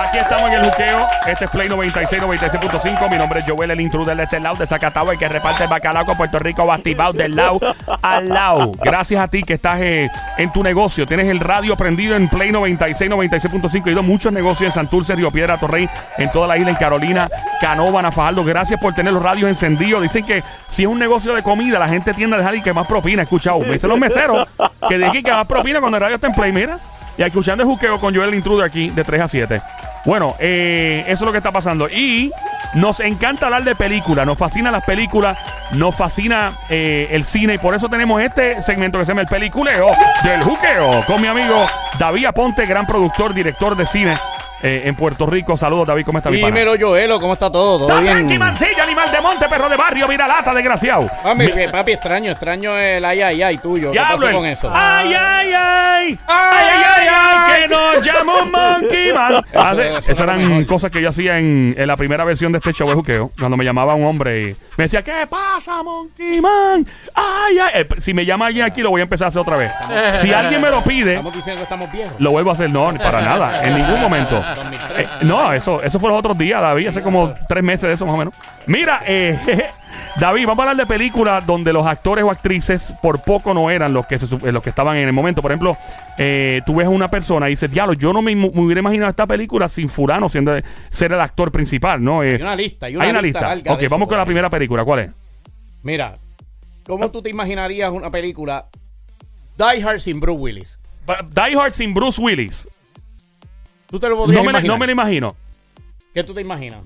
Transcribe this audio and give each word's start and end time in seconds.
Aquí 0.00 0.16
estamos 0.16 0.50
en 0.50 0.56
el 0.56 0.64
juqueo. 0.64 1.06
Este 1.26 1.44
es 1.44 1.50
Play 1.50 1.68
96, 1.68 2.22
96.5. 2.22 3.10
Mi 3.10 3.18
nombre 3.18 3.40
es 3.40 3.44
Joel, 3.46 3.70
el 3.70 3.80
intruder 3.82 4.16
de 4.16 4.22
este 4.22 4.40
lado 4.40 4.56
de 4.56 4.66
Zacatau, 4.66 5.10
el 5.10 5.18
que 5.18 5.28
reparte 5.28 5.64
el 5.64 5.68
bacalao 5.68 6.06
con 6.06 6.16
Puerto 6.16 6.38
Rico, 6.38 6.64
batibao 6.64 7.12
del 7.12 7.36
lado 7.36 7.60
al 8.00 8.30
lado. 8.30 8.72
Gracias 8.82 9.22
a 9.22 9.28
ti 9.28 9.42
que 9.42 9.54
estás 9.54 9.78
eh, 9.82 10.10
en 10.38 10.50
tu 10.52 10.62
negocio. 10.62 11.06
Tienes 11.06 11.28
el 11.28 11.38
radio 11.38 11.76
prendido 11.76 12.16
en 12.16 12.28
Play 12.28 12.50
96, 12.50 13.10
96.5. 13.10 13.86
He 13.86 13.90
ido 13.90 14.00
a 14.00 14.02
muchos 14.02 14.32
negocios 14.32 14.68
en 14.68 14.72
Santurce, 14.72 15.14
Río 15.14 15.30
Piedra, 15.30 15.58
Torrey, 15.58 15.86
en 16.16 16.30
toda 16.30 16.48
la 16.48 16.56
isla, 16.56 16.70
en 16.70 16.76
Carolina, 16.76 17.28
Canóvana, 17.60 18.10
Fajardo. 18.10 18.42
Gracias 18.42 18.80
por 18.80 18.94
tener 18.94 19.12
los 19.12 19.22
radios 19.22 19.50
encendidos. 19.50 20.00
Dicen 20.00 20.24
que 20.24 20.42
si 20.68 20.84
es 20.84 20.88
un 20.88 20.98
negocio 20.98 21.34
de 21.34 21.42
comida, 21.42 21.78
la 21.78 21.88
gente 21.88 22.14
tiende 22.14 22.36
a 22.36 22.38
dejar 22.38 22.54
y 22.54 22.62
que 22.62 22.72
más 22.72 22.86
propina. 22.86 23.22
Escuchado, 23.22 23.58
me 23.60 23.74
dicen 23.74 23.90
los 23.90 23.98
meseros 23.98 24.48
que 24.88 24.96
dejen 24.96 25.22
que 25.22 25.30
más 25.30 25.46
propina 25.46 25.78
cuando 25.80 25.98
el 25.98 26.02
radio 26.02 26.14
está 26.14 26.26
en 26.26 26.32
Play. 26.32 26.52
Mira. 26.52 26.78
Y 27.18 27.22
escuchando 27.22 27.62
el 27.62 27.68
juqueo 27.68 28.00
con 28.00 28.14
Joel 28.14 28.30
el 28.30 28.34
Intruder 28.36 28.64
aquí 28.64 28.90
de 28.90 29.04
3 29.04 29.20
a 29.20 29.28
7. 29.28 29.62
Bueno, 30.04 30.34
eh, 30.38 31.04
eso 31.06 31.24
es 31.24 31.26
lo 31.26 31.32
que 31.32 31.38
está 31.38 31.52
pasando. 31.52 31.88
Y 31.88 32.32
nos 32.74 33.00
encanta 33.00 33.46
hablar 33.46 33.64
de 33.64 33.74
películas, 33.74 34.26
nos 34.26 34.38
fascinan 34.38 34.72
las 34.72 34.84
películas, 34.84 35.36
nos 35.72 35.94
fascina 35.94 36.52
eh, 36.68 37.08
el 37.10 37.24
cine 37.24 37.54
y 37.54 37.58
por 37.58 37.74
eso 37.74 37.88
tenemos 37.88 38.22
este 38.22 38.60
segmento 38.60 38.98
que 38.98 39.04
se 39.04 39.10
llama 39.10 39.22
El 39.22 39.26
Peliculeo 39.26 39.90
del 40.22 40.42
Juqueo 40.42 41.04
con 41.06 41.20
mi 41.20 41.28
amigo 41.28 41.66
David 41.98 42.26
Aponte, 42.26 42.66
gran 42.66 42.86
productor, 42.86 43.34
director 43.34 43.76
de 43.76 43.86
cine 43.86 44.16
eh, 44.62 44.82
en 44.84 44.94
Puerto 44.94 45.26
Rico. 45.26 45.56
Saludos, 45.56 45.86
David, 45.86 46.04
¿cómo 46.04 46.18
está 46.18 46.30
mi 46.30 46.38
pana? 46.38 46.54
Dímelo, 46.54 46.74
Joelo, 46.78 47.18
¿cómo 47.20 47.32
está 47.34 47.50
todo? 47.50 47.78
¿Todo 47.78 47.88
Está 47.88 48.00
bien? 48.00 48.14
tranqui, 48.18 48.38
mancilla, 48.38 48.82
animal 48.84 49.10
de 49.12 49.20
monte, 49.20 49.48
perro 49.48 49.68
de 49.68 49.76
barrio, 49.76 50.08
mira 50.08 50.26
lata, 50.28 50.54
desgraciado. 50.54 51.06
Papi, 51.22 51.44
eh, 51.44 51.68
papi, 51.70 51.92
extraño, 51.92 52.30
extraño 52.32 52.76
el 52.76 53.04
ay, 53.04 53.22
ay, 53.22 53.42
ay 53.42 53.58
tuyo. 53.58 53.88
¿Qué 53.90 53.98
Diablo, 53.98 54.16
pasó 54.26 54.36
con 54.36 54.46
eso? 54.46 54.70
Ay, 54.72 55.14
ay, 55.14 55.52
ay. 55.54 56.18
Ay, 56.26 56.66
ay, 56.96 57.08
ay, 57.10 57.62
que 57.62 57.68
nos 57.68 58.02
llama 58.04 58.42
un 58.42 58.50
monkey 58.50 59.12
man. 59.14 59.44
Eso 59.52 59.80
Esas 59.98 60.20
era 60.20 60.32
eran 60.34 60.48
mejor. 60.48 60.66
cosas 60.66 60.90
que 60.90 61.00
yo 61.02 61.08
hacía 61.10 61.38
en, 61.38 61.74
en 61.76 61.86
la 61.86 61.96
primera 61.96 62.24
versión 62.24 62.52
de 62.52 62.58
este 62.58 62.72
show 62.72 62.88
de 62.88 62.94
juqueo. 62.94 63.30
Cuando 63.38 63.56
me 63.56 63.64
llamaba 63.64 63.94
un 63.94 64.04
hombre 64.04 64.50
y 64.50 64.56
me 64.76 64.84
decía, 64.84 65.02
¿qué 65.02 65.26
pasa, 65.28 65.82
monkey 65.82 66.40
man? 66.40 66.86
Ay, 67.14 67.58
ay. 67.58 67.70
Eh, 67.82 67.88
si 67.98 68.14
me 68.14 68.24
llama 68.24 68.46
alguien 68.46 68.64
aquí, 68.64 68.82
lo 68.82 68.90
voy 68.90 69.00
a 69.00 69.04
empezar 69.04 69.26
a 69.26 69.28
hacer 69.28 69.40
otra 69.40 69.56
vez. 69.56 69.70
Si 70.20 70.32
alguien 70.32 70.60
me 70.60 70.70
lo 70.70 70.82
pide, 70.82 71.10
Estamos 71.12 71.34
diciendo 71.34 71.58
que 71.60 71.64
estamos 71.64 71.92
viejos. 71.92 72.14
lo 72.18 72.30
vuelvo 72.30 72.50
a 72.50 72.54
hacer. 72.54 72.70
No, 72.70 72.92
para 72.94 73.20
nada. 73.20 73.62
En 73.64 73.76
ningún 73.76 74.00
momento. 74.00 74.42
2003. 74.54 74.98
Eh, 74.98 75.08
no, 75.22 75.52
eso, 75.52 75.82
eso 75.82 75.98
fue 75.98 76.08
los 76.10 76.18
otros 76.18 76.36
días, 76.38 76.60
David. 76.60 76.88
Hace 76.88 77.02
como 77.02 77.34
tres 77.48 77.62
meses 77.62 77.88
de 77.88 77.94
eso, 77.94 78.06
más 78.06 78.14
o 78.14 78.18
menos. 78.18 78.34
Mira, 78.66 79.02
eh, 79.06 79.38
David, 80.18 80.46
vamos 80.46 80.66
a 80.66 80.70
hablar 80.70 80.86
de 80.86 80.92
películas 80.92 81.46
donde 81.46 81.72
los 81.72 81.86
actores 81.86 82.24
o 82.24 82.30
actrices 82.30 82.92
por 83.00 83.22
poco 83.22 83.54
no 83.54 83.70
eran 83.70 83.92
los 83.92 84.06
que, 84.06 84.18
se, 84.18 84.34
eh, 84.36 84.52
los 84.52 84.62
que 84.62 84.70
estaban 84.70 84.96
en 84.96 85.06
el 85.06 85.12
momento. 85.12 85.40
Por 85.40 85.52
ejemplo, 85.52 85.76
eh, 86.18 86.62
tú 86.66 86.74
ves 86.74 86.86
a 86.86 86.90
una 86.90 87.08
persona 87.08 87.46
y 87.48 87.50
dices, 87.50 87.70
diablo, 87.70 87.94
yo 87.94 88.12
no 88.12 88.20
me, 88.20 88.34
hubiera 88.34 88.80
imaginado 88.80 89.10
esta 89.10 89.26
película 89.26 89.68
sin 89.68 89.88
fulano 89.88 90.28
siendo 90.28 90.52
ser 90.90 91.12
el 91.12 91.20
actor 91.20 91.52
principal, 91.52 92.02
¿no? 92.02 92.22
Eh, 92.22 92.34
Hay 92.34 92.42
una 92.42 92.56
lista, 92.56 92.86
hay 92.86 92.96
una, 92.96 93.22
lista. 93.22 93.40
larga 93.40 93.72
Ok, 93.72 93.84
vamos 93.88 94.08
con 94.08 94.18
la 94.18 94.24
primera 94.24 94.50
película. 94.50 94.84
¿Cuál 94.84 95.00
es? 95.00 95.10
Mira, 95.82 96.18
¿cómo 96.84 97.10
tú 97.10 97.22
te 97.22 97.30
imaginarías 97.30 97.90
una 97.90 98.10
película 98.10 98.66
Die 99.56 99.82
Hard 99.82 100.00
sin 100.00 100.20
Bruce 100.20 100.40
Willis? 100.40 100.80
Die 101.06 101.56
Hard 101.56 101.72
sin 101.72 101.94
Bruce 101.94 102.20
Willis. 102.20 102.68
¿Tú 103.90 103.98
te 103.98 104.08
lo 104.08 104.16
podrías 104.16 104.38
No 104.38 104.44
me, 104.44 104.50
imaginar? 104.50 104.74
no 104.74 104.78
me 104.78 104.86
lo 104.86 104.92
imagino. 104.92 105.36
¿Qué 106.14 106.24
tú 106.24 106.32
te 106.34 106.40
imaginas? 106.40 106.82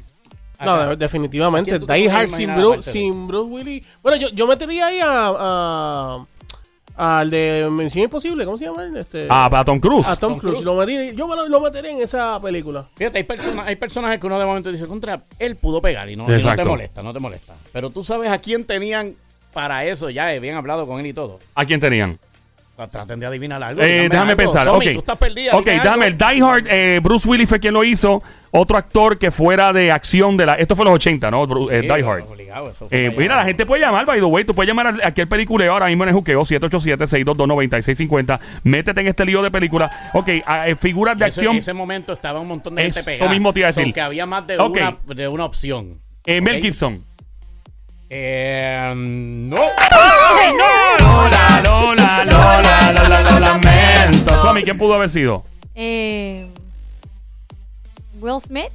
No, 0.64 0.72
Acá. 0.74 0.96
definitivamente. 0.96 1.74
¿A 1.74 1.78
Die 1.78 2.08
Hard 2.10 2.30
sin 2.30 2.54
Bruce, 2.54 2.90
sin 2.90 3.26
Bruce 3.26 3.50
Willis. 3.50 3.86
Bueno, 4.02 4.16
yo, 4.18 4.28
yo 4.30 4.46
metería 4.46 4.86
ahí 4.86 5.00
a, 5.00 5.32
a- 5.36 6.26
al 6.96 7.28
de 7.28 7.68
Mención 7.70 8.04
Imposible. 8.04 8.44
¿Cómo 8.44 8.56
se 8.56 8.66
llama? 8.66 8.84
él? 8.84 8.96
Este, 8.96 9.26
Ah, 9.28 9.48
para 9.50 9.64
Tom 9.64 9.80
Cruise. 9.80 10.06
a 10.06 10.16
Tom, 10.16 10.32
Tom 10.34 10.38
Cruise. 10.38 10.54
Cruise. 10.62 10.64
Lo 10.64 10.76
metería- 10.76 11.12
yo 11.12 11.26
me 11.26 11.34
lo, 11.36 11.48
lo 11.48 11.60
metería 11.60 11.90
en 11.90 12.00
esa 12.00 12.40
película. 12.40 12.86
Fíjate, 12.94 13.18
hay, 13.18 13.24
personas, 13.24 13.66
hay 13.66 13.76
personajes 13.76 14.20
que 14.20 14.26
uno 14.26 14.38
de 14.38 14.46
momento 14.46 14.70
dice, 14.70 14.86
contra, 14.86 15.24
él 15.38 15.56
pudo 15.56 15.82
pegar 15.82 16.08
y 16.08 16.14
no, 16.16 16.24
y 16.24 16.42
no 16.42 16.54
te 16.54 16.64
molesta, 16.64 17.02
no 17.02 17.12
te 17.12 17.18
molesta. 17.18 17.54
Pero 17.72 17.90
tú 17.90 18.04
sabes 18.04 18.30
a 18.30 18.38
quién 18.38 18.64
tenían 18.64 19.16
para 19.52 19.84
eso, 19.84 20.08
ya 20.08 20.32
he 20.32 20.38
bien 20.40 20.54
hablado 20.54 20.86
con 20.86 21.00
él 21.00 21.06
y 21.06 21.12
todo. 21.12 21.40
¿A 21.56 21.64
quién 21.64 21.80
tenían? 21.80 22.18
Traten 22.90 23.20
de 23.20 23.26
adivinar 23.26 23.62
algo. 23.62 23.80
Eh, 23.82 24.08
déjame 24.10 24.32
algo. 24.32 24.36
pensar. 24.36 24.64
Somi, 24.64 24.86
ok, 24.88 24.92
tú 24.94 24.98
estás 24.98 25.16
perdida. 25.16 25.56
Ok, 25.56 25.64
dime 25.66 25.82
déjame. 25.82 26.06
El 26.08 26.18
Die 26.18 26.42
Hard, 26.42 26.66
eh, 26.68 27.00
Bruce 27.02 27.28
Willis 27.28 27.48
fue 27.48 27.60
quien 27.60 27.72
lo 27.74 27.84
hizo. 27.84 28.20
Otro 28.50 28.76
actor 28.76 29.18
que 29.18 29.30
fuera 29.30 29.72
de 29.72 29.90
acción 29.92 30.36
de 30.36 30.46
la. 30.46 30.54
Esto 30.54 30.74
fue 30.76 30.84
los 30.84 30.94
80, 30.94 31.30
¿no? 31.30 31.44
Eh, 31.70 31.80
Sí, 31.82 31.86
Die 31.88 32.04
Hard. 32.04 32.22
obligado, 32.22 32.70
eso 32.70 32.86
Eh, 32.90 33.12
mira, 33.16 33.36
la 33.36 33.44
gente 33.44 33.64
puede 33.66 33.82
llamar, 33.82 34.06
by 34.06 34.18
the 34.18 34.24
way. 34.24 34.44
Tú 34.44 34.54
puedes 34.54 34.68
llamar 34.68 34.88
a 35.02 35.06
aquel 35.08 35.26
peliculeo 35.28 35.72
ahora 35.72 35.86
mismo 35.86 36.04
en 36.04 36.08
el 36.10 36.14
juqueo 36.14 36.44
787-622-9650. 36.44 38.40
Métete 38.64 39.00
en 39.00 39.08
este 39.08 39.24
lío 39.24 39.42
de 39.42 39.50
película. 39.50 39.90
Ok, 40.12 40.28
ah, 40.46 40.68
eh, 40.68 40.76
figuras 40.76 41.18
de 41.18 41.24
acción. 41.26 41.52
En 41.54 41.60
ese 41.60 41.72
momento 41.72 42.12
estaba 42.12 42.40
un 42.40 42.48
montón 42.48 42.74
de 42.74 42.82
gente 42.82 43.00
Eso 43.00 43.06
pegada. 43.06 43.30
mismo 43.30 43.52
te 43.52 43.60
iba 43.60 43.68
a 43.68 43.72
decir. 43.72 43.86
So, 43.88 43.92
que 43.92 44.00
había 44.00 44.26
más 44.26 44.46
de, 44.46 44.58
Ok. 44.58 44.76
una, 44.76 44.96
de 45.14 45.28
una 45.28 45.44
opción. 45.44 46.00
Mel. 46.26 46.60
Gibson. 46.62 47.04
Eh, 48.10 48.92
no. 48.96 49.56
¡Ay, 49.90 50.52
no! 50.52 51.06
Lola, 51.06 51.62
Lola, 51.64 52.24
Lola, 52.24 52.92
Lola, 52.92 53.20
lo 53.30 53.38
lamento. 53.40 54.40
Suami, 54.40 54.62
¿quién 54.62 54.78
pudo 54.78 54.94
haber 54.94 55.10
sido? 55.10 55.44
Eh, 55.74 56.48
Will 58.20 58.40
Smith. 58.46 58.70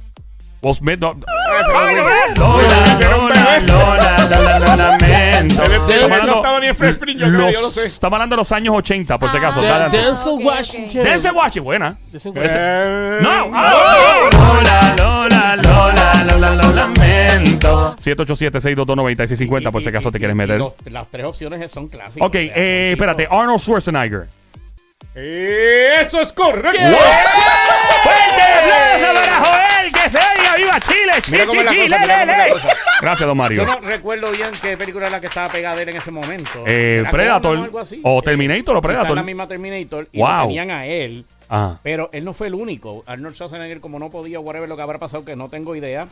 Will 0.62 0.74
Smith, 0.74 0.98
no. 1.00 1.14
Lola, 1.14 1.62
Lola, 1.62 2.34
Lola, 2.36 3.58
Lola, 3.66 4.58
lo 4.58 4.76
lamento. 4.76 5.54
No 5.54 6.04
hablando- 6.04 6.36
estaba 6.36 6.60
ni 6.60 6.66
en 6.66 6.74
Fresh 6.76 6.98
Prince, 6.98 7.20
yo 7.24 7.28
creo, 7.28 7.40
los- 7.46 7.52
yo 7.54 7.60
lo 7.62 7.70
sé. 7.70 7.86
Estamos 7.86 8.16
hablando 8.16 8.36
de 8.36 8.40
los 8.40 8.52
años 8.52 8.74
80, 8.76 9.16
por 9.18 9.30
si 9.30 9.36
Ah. 9.36 9.40
acaso. 9.40 9.62
Denzel. 9.62 10.44
Washington. 10.44 11.02
Denzel 11.04 11.32
Washington, 11.34 11.64
buena. 11.64 11.96
Eh, 12.12 13.18
No. 13.22 13.50
Ah. 13.54 14.28
Lola, 14.32 14.94
Lola, 14.98 15.56
Lola. 15.56 15.79
787-622-9650, 18.16 19.70
por 19.72 19.82
si 19.82 19.88
acaso 19.88 20.10
te 20.10 20.18
quieres 20.18 20.36
meter. 20.36 20.58
los- 20.58 20.72
las 20.86 21.08
tres 21.08 21.26
opciones 21.26 21.70
son 21.70 21.88
clásicas. 21.88 22.26
Ok, 22.26 22.34
o 22.34 22.38
sea, 22.38 22.52
eh, 22.56 22.88
son 22.90 22.92
espérate. 22.92 23.28
Arnold 23.30 23.60
Schwarzenegger. 23.60 24.26
Eso 25.14 26.20
es 26.20 26.32
correcto. 26.32 26.78
¡Fuerte 28.02 28.42
aplauso 28.62 29.14
para 29.14 29.34
Joel! 29.34 29.92
¡Que 29.92 29.98
se 30.10 30.18
oiga! 30.18 30.56
¡Viva 30.56 30.80
Chile! 30.80 31.12
Mira 31.30 31.46
cómo 31.46 31.60
es 31.60 31.64
la 31.66 31.70
¡Chi, 31.72 31.76
chi, 31.80 31.88
cosa, 31.88 31.96
chi, 31.96 32.02
mira 32.02 32.06
le, 32.06 32.06
cómo 32.06 32.20
es 32.22 32.26
la 32.38 32.44
le! 32.46 32.52
cosa. 32.52 32.68
Gracias, 33.00 33.26
don 33.26 33.36
Mario. 33.36 33.64
Yo 33.64 33.80
no 33.80 33.80
recuerdo 33.86 34.30
bien 34.30 34.48
qué 34.62 34.76
película 34.76 35.06
era 35.06 35.16
la 35.16 35.20
que 35.20 35.26
estaba 35.26 35.48
pegada 35.48 35.82
él 35.82 35.88
en 35.88 35.96
ese 35.96 36.10
momento. 36.10 36.64
Eh, 36.66 36.98
¿Era 37.00 37.10
Predator, 37.10 37.50
Conan 37.50 37.64
algo 37.64 37.78
así? 37.80 38.00
o 38.04 38.22
Terminator, 38.22 38.76
o 38.76 38.80
Predator. 38.82 39.16
la 39.16 39.22
misma 39.22 39.48
Terminator. 39.48 40.08
Y 40.12 40.20
Wow. 40.20 40.28
lo 40.30 40.42
tenían 40.42 40.70
a 40.70 40.86
él. 40.86 41.24
Ajá. 41.48 41.80
Pero 41.82 42.08
él 42.12 42.24
no 42.24 42.32
fue 42.32 42.46
el 42.46 42.54
único. 42.54 43.02
Arnold 43.06 43.34
Schwarzenegger, 43.34 43.80
como 43.80 43.98
no 43.98 44.10
podía, 44.10 44.38
whatever 44.38 44.68
lo 44.68 44.76
que 44.76 44.82
habrá 44.82 44.98
pasado, 44.98 45.24
que 45.24 45.34
no 45.34 45.48
tengo 45.48 45.74
idea, 45.74 46.06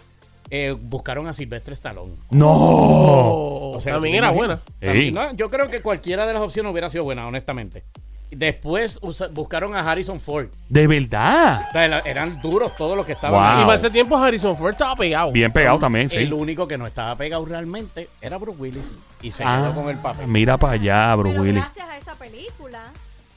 eh, 0.50 0.75
buscaron 0.78 1.26
a 1.28 1.32
Silvestre 1.34 1.75
Stallone. 1.75 2.14
¡No! 2.31 2.48
Oh, 2.50 3.72
O 3.76 3.81
sea, 3.81 3.94
también 3.94 4.14
¿te 4.14 4.19
era 4.19 4.31
buena. 4.31 4.60
También- 4.81 5.14
no, 5.14 5.32
yo 5.34 5.50
creo 5.50 5.69
que 5.69 5.81
cualquiera 5.82 6.26
de 6.26 6.32
las 6.32 6.42
opciones 6.42 6.70
hubiera 6.72 6.88
sido 6.91 7.04
buena, 7.04 7.26
honestamente. 7.26 7.84
Después 8.31 8.98
usa- 9.00 9.28
buscaron 9.28 9.75
a 9.75 9.81
Harrison 9.91 10.20
Ford. 10.20 10.48
¿De 10.69 10.86
verdad? 10.86 11.62
O 11.69 11.72
sea, 11.72 11.84
era- 11.86 11.98
eran 12.00 12.42
duros 12.42 12.76
todos 12.76 12.94
los 12.94 13.06
que 13.06 13.12
estaban 13.12 13.41
Wow. 13.41 13.50
ahí. 13.50 13.62
Y 13.62 13.64
para 13.64 13.76
ese 13.76 13.88
tiempo 13.91 14.16
Harrison 14.19 14.54
Ford 14.54 14.72
estaba 14.72 14.94
pegado. 14.97 15.32
Bien 15.32 15.50
pegado 15.50 15.78
también, 15.78 16.10
El 16.12 16.26
sí. 16.28 16.32
único 16.34 16.69
que 16.69 16.76
no 16.76 16.86
estaba 16.86 17.16
pegado 17.16 17.44
realmente 17.47 18.09
era 18.20 18.36
Bruce 18.36 18.60
Willis. 18.60 18.97
Y 19.22 19.30
se 19.30 19.44
Ah, 19.44 19.62
quedó 19.72 19.75
con 19.82 19.91
el 19.91 19.97
papel. 19.98 20.26
mira 20.28 20.59
para 20.59 20.75
allá, 20.75 21.15
Bruce 21.16 21.30
Pero 21.32 21.42
Willis. 21.42 21.62
gracias 21.62 21.88
a 21.88 21.97
esa 21.97 22.15
película. 22.16 22.80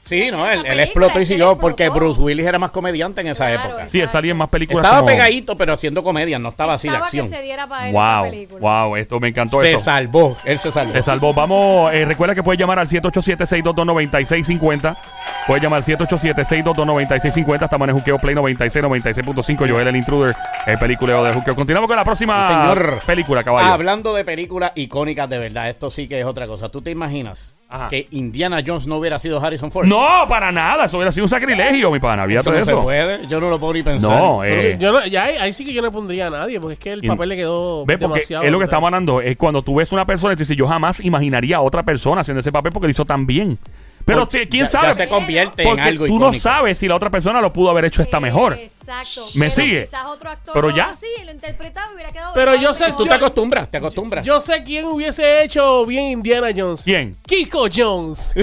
Sí, 0.04 0.30
no, 0.32 0.50
él, 0.50 0.80
explotó 0.80 1.20
y 1.20 1.26
siguió 1.26 1.56
porque. 1.58 1.88
Bruce 1.88 2.20
Willis 2.20 2.44
era 2.44 2.58
más 2.58 2.72
comediante 2.72 3.20
en 3.20 3.28
esa 3.28 3.46
Claro, 3.46 3.68
época. 3.68 3.88
Sí, 3.90 4.00
él 4.00 4.08
salía 4.08 4.32
en 4.32 4.36
más 4.36 4.48
películas 4.48 4.84
Estaba 4.84 5.00
como... 5.00 5.12
pegadito, 5.12 5.56
pero 5.56 5.72
haciendo 5.74 6.02
comedia, 6.02 6.38
no 6.38 6.48
estaba 6.48 6.74
así 6.74 6.88
de 6.88 6.94
Estaba 6.94 7.06
acción. 7.06 7.30
que 7.30 7.36
se 7.36 7.42
diera 7.42 7.66
para 7.68 7.88
él 7.88 7.94
Wow, 7.94 8.24
película. 8.30 8.60
wow, 8.84 8.96
esto 8.96 9.20
me 9.20 9.28
encantó 9.28 9.60
Se 9.60 9.70
eso. 9.72 9.80
salvó, 9.80 10.36
él 10.44 10.58
se 10.58 10.72
salvó. 10.72 10.92
Se 10.92 11.02
salvó. 11.02 11.32
Vamos, 11.32 11.92
eh, 11.94 12.04
recuerda 12.04 12.34
que 12.34 12.42
puedes 12.42 12.58
llamar 12.58 12.78
al 12.80 12.88
787-622-9650. 12.88 14.96
Puedes 15.46 15.62
llamar 15.62 15.78
al 15.78 15.84
787-622-9650. 15.84 17.64
Estamos 17.64 17.86
en 17.86 17.90
el 17.94 18.00
Juqueo 18.00 18.18
Play 18.18 18.34
96, 18.34 18.84
96.5. 18.84 19.70
Joel, 19.70 19.86
el 19.88 19.96
intruder, 19.96 20.34
el 20.66 20.78
peliculeo 20.78 21.22
de 21.24 21.32
Juqueo. 21.32 21.54
Continuamos 21.54 21.88
con 21.88 21.96
la 21.96 22.04
próxima 22.04 22.46
Sí, 22.46 22.52
señor. 22.52 23.00
película, 23.06 23.42
caballo. 23.44 23.72
Hablando 23.72 24.14
de 24.14 24.24
películas 24.24 24.72
icónicas 24.74 25.28
de 25.28 25.38
verdad, 25.38 25.68
esto 25.68 25.90
sí 25.90 26.08
que 26.08 26.20
es 26.20 26.26
otra 26.26 26.46
cosa. 26.46 26.68
¿Tú 26.70 26.82
te 26.82 26.90
imaginas 26.90 27.56
Ajá. 27.72 27.88
que 27.88 28.06
Indiana 28.10 28.62
Jones 28.64 28.86
no 28.86 28.96
hubiera 28.98 29.18
sido 29.18 29.40
Harrison 29.40 29.70
Ford? 29.72 29.86
No, 29.86 30.26
para 30.28 30.52
nada. 30.52 30.84
Eso 30.84 30.98
hubiera 30.98 31.10
sido 31.10 31.24
un 31.24 31.28
sacrilegio, 31.30 31.90
mi 31.90 31.98
pana. 31.98 32.22
eso 32.22 32.24
Olvídate 32.24 32.50
no 32.50 32.64
se 32.64 32.70
eso. 32.70 32.82
puede. 32.82 33.26
Yo 33.28 33.40
no 33.40 33.50
lo 33.50 33.58
puedo 33.58 33.72
ni 33.72 33.82
pensar. 33.82 34.10
No, 34.10 34.44
eh. 34.44 34.76
yo 34.78 34.92
no- 34.92 35.06
ya 35.06 35.24
ahí, 35.24 35.36
ahí 35.40 35.52
sí 35.52 35.64
que 35.64 35.72
yo 35.72 35.80
no 35.82 35.90
pondría 35.90 36.26
a 36.26 36.30
nadie, 36.30 36.60
porque 36.60 36.74
es 36.74 36.78
que 36.78 36.92
el 36.92 37.04
Y- 37.04 37.08
papel 37.08 37.30
le 37.30 37.36
quedó 37.36 37.84
Ve, 37.86 37.98
porque 37.98 38.14
demasiado. 38.20 38.44
es 38.44 38.52
lo 38.52 38.58
que 38.58 38.64
estamos 38.64 38.86
hablando. 38.88 39.20
Es 39.20 39.36
cuando 39.36 39.62
tú 39.62 39.74
ves 39.76 39.90
una 39.92 40.04
persona 40.06 40.34
y 40.34 40.36
tú 40.36 40.40
dices, 40.40 40.56
yo 40.56 40.66
jamás 40.68 41.00
imaginaría 41.00 41.56
a 41.56 41.60
otra 41.62 41.82
persona 41.82 42.20
haciendo 42.20 42.40
ese 42.40 42.52
papel 42.52 42.72
porque 42.72 42.86
lo 42.86 42.90
hizo 42.90 43.04
tan 43.04 43.26
bien. 43.26 43.58
Pero 44.04 44.28
quién 44.28 44.48
ya- 44.50 44.66
sabe. 44.66 44.88
ya 44.88 44.94
se 44.94 45.08
convierte 45.08 45.62
en 45.62 45.68
porque 45.68 45.82
algo 45.82 46.06
tú 46.06 46.18
no 46.18 46.32
sabes 46.32 46.78
si 46.78 46.88
la 46.88 46.96
otra 46.96 47.10
persona 47.10 47.40
lo 47.40 47.52
pudo 47.52 47.70
haber 47.70 47.84
hecho 47.86 48.02
esta 48.02 48.20
mejor. 48.20 48.54
Exacto. 48.54 49.22
¿Me 49.34 49.48
Pero 49.50 49.62
sigue? 49.62 49.88
Otro 50.06 50.30
actor 50.30 50.52
Pero 50.54 50.70
ya. 50.70 50.84
así 50.86 51.06
lo 51.24 51.30
interpretaba 51.30 51.90
y 51.92 51.94
hubiera 51.94 52.12
quedado. 52.12 52.34
Pero 52.34 52.54
yo 52.56 52.74
sé- 52.74 52.92
Tú 52.96 53.06
te 53.06 53.14
acostumbras, 53.14 53.70
te 53.70 53.76
acostumbras. 53.78 54.26
Yo 54.26 54.40
sé 54.40 54.62
quién 54.64 54.84
hubiese 54.86 55.42
hecho 55.44 55.86
bien 55.86 56.04
Indiana 56.06 56.48
Jones. 56.56 56.82
¿Quién? 56.84 57.16
Kiko 57.26 57.66
Jones. 57.74 58.34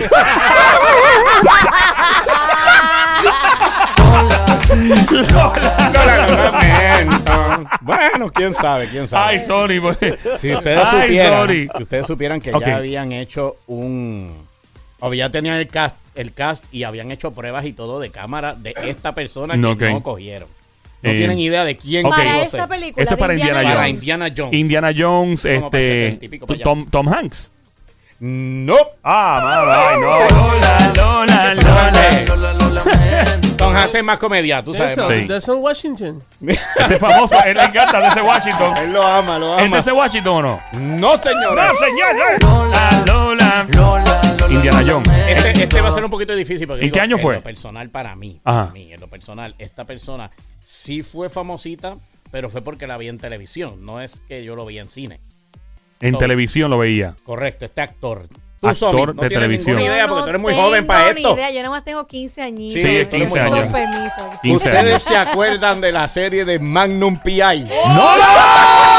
Lola, 4.70 5.92
Lola, 5.94 6.28
lo 6.28 6.44
lamento. 6.52 7.70
Bueno, 7.82 8.32
quién 8.32 8.54
sabe, 8.54 8.88
quién 8.90 9.08
sabe. 9.08 9.40
Ay, 9.40 9.46
Sony. 9.46 9.82
pues. 9.82 9.98
Si 10.40 10.54
ustedes 10.54 10.88
Ay, 10.92 11.02
supieran, 11.08 11.40
sorry. 11.40 11.70
si 11.76 11.82
ustedes 11.84 12.08
supieran 12.08 12.42
que 12.42 12.52
ya 12.60 12.76
habían 12.78 13.12
hecho 13.12 13.58
un 13.68 14.48
ya 15.16 15.30
tenían 15.30 15.56
el 15.58 15.68
cast, 15.68 15.96
el 16.16 16.34
cast 16.34 16.66
y 16.74 16.84
habían 16.84 17.12
hecho 17.12 17.32
pruebas 17.32 17.66
y 17.66 17.74
todo 17.74 18.00
de 18.00 18.10
cámara 18.10 18.54
de 18.56 18.74
esta 18.84 19.14
persona 19.16 19.56
No, 19.56 19.78
que 19.78 19.86
ok. 19.86 19.92
no 19.92 20.04
cogieron. 20.04 20.50
No 21.02 21.10
Eh, 21.12 21.16
tienen 21.16 21.40
idea 21.40 21.64
de 21.64 21.78
quién 21.78 22.06
Ok. 22.06 22.12
Para 22.16 22.42
esta 22.42 22.68
película. 22.68 23.02
Esto 23.04 23.16
es 23.16 23.20
para 23.20 23.34
Indiana 23.34 23.64
Para 23.64 23.76
Jones. 23.76 23.90
Indiana 23.90 24.34
Jones. 24.36 24.54
Indiana 24.54 24.92
Jones, 24.98 25.42
para 25.44 25.56
este. 25.66 25.80
70 25.88 26.26
y 26.26 26.28
pico 26.30 26.46
para 26.48 26.56
allá. 26.56 26.64
Tom, 26.66 26.90
Tom 26.90 27.08
Hanks. 27.14 27.52
No. 28.22 28.76
Ah, 29.02 29.90
ay, 29.92 30.00
no. 30.02 30.08
Lola, 30.38 31.54
Lola, 31.56 32.54
Lola. 32.54 32.84
Tom 33.58 33.74
Hanks 33.76 33.96
es 33.96 34.04
más 34.04 34.20
comedia, 34.20 34.62
tú 34.62 34.74
sabes. 34.76 34.98
Denzel, 34.98 35.20
Sí. 35.20 35.26
Denzel 35.28 35.56
Washington. 35.56 36.24
Este 36.46 36.96
es 36.96 37.00
famoso, 37.00 37.42
él 37.46 37.56
le 37.56 37.64
encanta 37.64 38.00
de 38.02 38.08
ese 38.10 38.22
Washington. 38.22 38.78
Él 38.78 38.92
lo 38.92 39.04
ama, 39.04 39.40
lo 39.40 39.52
¿Es 39.54 39.58
de 39.62 39.66
ama. 39.68 39.80
ese 39.80 39.92
Washington 39.94 40.36
o 40.36 40.42
no? 40.42 40.62
No, 40.74 41.18
señores. 41.18 41.66
No, 41.66 41.76
señor. 41.76 42.42
Lola, 43.06 43.68
Lola. 43.74 44.19
Indiana 44.50 44.84
Jones. 44.88 45.10
Este, 45.28 45.64
este 45.64 45.82
va 45.82 45.90
a 45.90 45.92
ser 45.92 46.04
un 46.04 46.10
poquito 46.12 46.36
difícil 46.36 46.68
porque 46.68 46.82
¿En 46.82 46.86
digo, 46.86 46.94
qué 46.96 47.02
año 47.02 47.18
fue? 47.18 47.36
En 47.36 47.40
lo 47.40 47.44
personal 47.44 47.90
para 47.90 48.16
mí, 48.16 48.42
Ajá. 48.44 48.60
para 48.68 48.72
mí, 48.72 48.92
en 48.94 49.00
lo 49.00 49.08
personal, 49.08 49.56
esta 49.60 49.86
persona 49.86 50.32
sí 50.60 51.04
fue 51.04 51.30
famosita, 51.30 51.96
pero 52.32 52.50
fue 52.50 52.62
porque 52.62 52.88
la 52.88 52.98
vi 52.98 53.08
en 53.08 53.18
televisión, 53.18 53.86
no 53.86 54.02
es 54.02 54.22
que 54.28 54.44
yo 54.44 54.56
lo 54.56 54.66
vi 54.66 54.80
en 54.80 54.90
cine. 54.90 55.20
En 56.02 56.14
No. 56.14 56.18
televisión 56.18 56.70
lo 56.72 56.78
veía. 56.78 57.16
Correcto, 57.26 57.66
este 57.66 57.82
actor. 57.82 58.28
Tú, 58.62 58.68
Actor 58.68 59.16
no 59.16 59.22
de 59.22 59.30
televisión. 59.30 59.78
ninguna 59.78 59.96
idea 59.96 60.08
porque 60.08 60.20
no 60.20 60.24
tú 60.26 60.30
eres 60.32 60.42
muy 60.42 60.52
tengo 60.52 60.66
joven 60.66 60.86
para 60.88 61.14
ni 61.14 61.22
esto. 61.22 61.34
idea, 61.36 61.50
Yo 61.52 61.64
nomás 61.64 61.84
tengo 61.86 62.06
15 62.08 62.42
añitos. 62.42 62.74
Sí, 62.74 62.82
Sí, 62.82 62.96
es 62.98 63.08
15 63.08 63.30
Con 63.30 63.40
años. 63.40 63.74
permiso. 63.74 64.40
15 64.42 64.68
¿Ustedes 64.68 64.84
años. 64.84 65.02
se 65.04 65.16
acuerdan 65.16 65.80
de 65.80 65.92
la 65.94 66.08
serie 66.10 66.44
de 66.44 66.60
Magnum 66.60 67.18
P.I.? 67.20 67.40
Bigo- 67.40 67.70
bigo- 67.70 68.99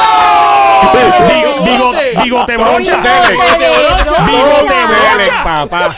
Bigote 2.25 2.57
brocha. 2.57 3.03
Selleck. 3.03 3.41
Bigote 4.27 4.75
brocha. 4.87 5.45
papá. 5.45 5.97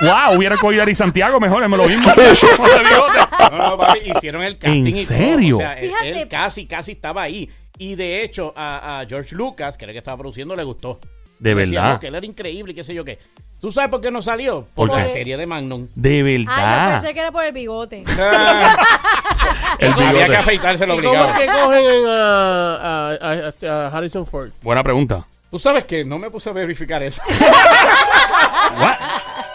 Wow, 0.00 0.36
hubiera 0.36 0.56
cogido 0.56 0.82
a 0.82 0.84
Ari 0.84 0.94
Santiago 0.94 1.38
mejor, 1.40 1.62
es 1.62 1.70
lo 1.70 1.86
mismo. 1.86 2.12
Bigote. 2.16 3.20
No, 3.52 3.58
no, 3.70 3.78
papi, 3.78 4.00
hicieron 4.10 4.42
el 4.42 4.58
casting 4.58 4.86
¿En 4.86 4.96
y 4.96 5.04
serio? 5.04 5.56
todo. 5.58 5.66
O 5.66 5.70
sea, 5.70 5.78
él- 5.80 5.88
Fíjate. 5.90 6.22
él 6.22 6.28
casi, 6.28 6.66
casi 6.66 6.92
estaba 6.92 7.22
ahí. 7.22 7.48
Y 7.78 7.94
de 7.94 8.22
hecho, 8.22 8.52
a, 8.56 9.00
a 9.00 9.06
George 9.06 9.34
Lucas, 9.34 9.76
que 9.76 9.84
era 9.84 9.90
el 9.92 9.94
que 9.94 9.98
estaba 9.98 10.16
produciendo, 10.18 10.54
le 10.56 10.62
gustó. 10.64 11.00
De 11.38 11.54
Decía, 11.54 11.80
verdad. 11.80 11.94
no, 11.94 12.00
que 12.00 12.06
él 12.08 12.14
era 12.14 12.26
increíble 12.26 12.72
y 12.72 12.74
qué 12.74 12.84
sé 12.84 12.94
yo 12.94 13.04
qué. 13.04 13.18
¿Tú 13.64 13.70
sabes 13.70 13.88
por 13.90 14.02
qué 14.02 14.10
no 14.10 14.20
salió? 14.20 14.66
¿Por 14.74 14.90
Por 14.90 14.98
la 14.98 15.04
qué? 15.06 15.08
serie 15.12 15.38
de 15.38 15.46
Magnum. 15.46 15.88
De 15.94 16.20
Ah, 16.20 16.22
yo 16.22 16.66
verdad. 16.66 17.00
pensé 17.00 17.14
que 17.14 17.20
era 17.20 17.32
por 17.32 17.46
el 17.46 17.52
bigote. 17.52 18.04
El 19.78 19.92
Había 19.92 20.10
que 20.10 20.12
bigote. 20.18 20.36
afeitarse 20.36 20.86
lo 20.86 20.94
¿Y 20.96 21.02
cómo 21.02 21.14
es 21.14 21.20
obligado. 21.20 21.38
que 21.38 21.46
cogen 21.62 21.84
en, 21.86 22.06
a, 22.06 23.08
a- 23.14 23.52
a- 23.66 23.86
a 23.86 23.88
Harrison 23.96 24.26
Ford? 24.26 24.50
Buena 24.60 24.82
pregunta. 24.82 25.26
Tú 25.50 25.58
sabes 25.58 25.86
que 25.86 26.04
no 26.04 26.18
me 26.18 26.28
puse 26.30 26.50
a 26.50 26.52
verificar 26.52 27.02
eso. 27.02 27.22
What? 28.78 28.94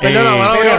Eh. 0.02 0.08
Pero 0.08 0.24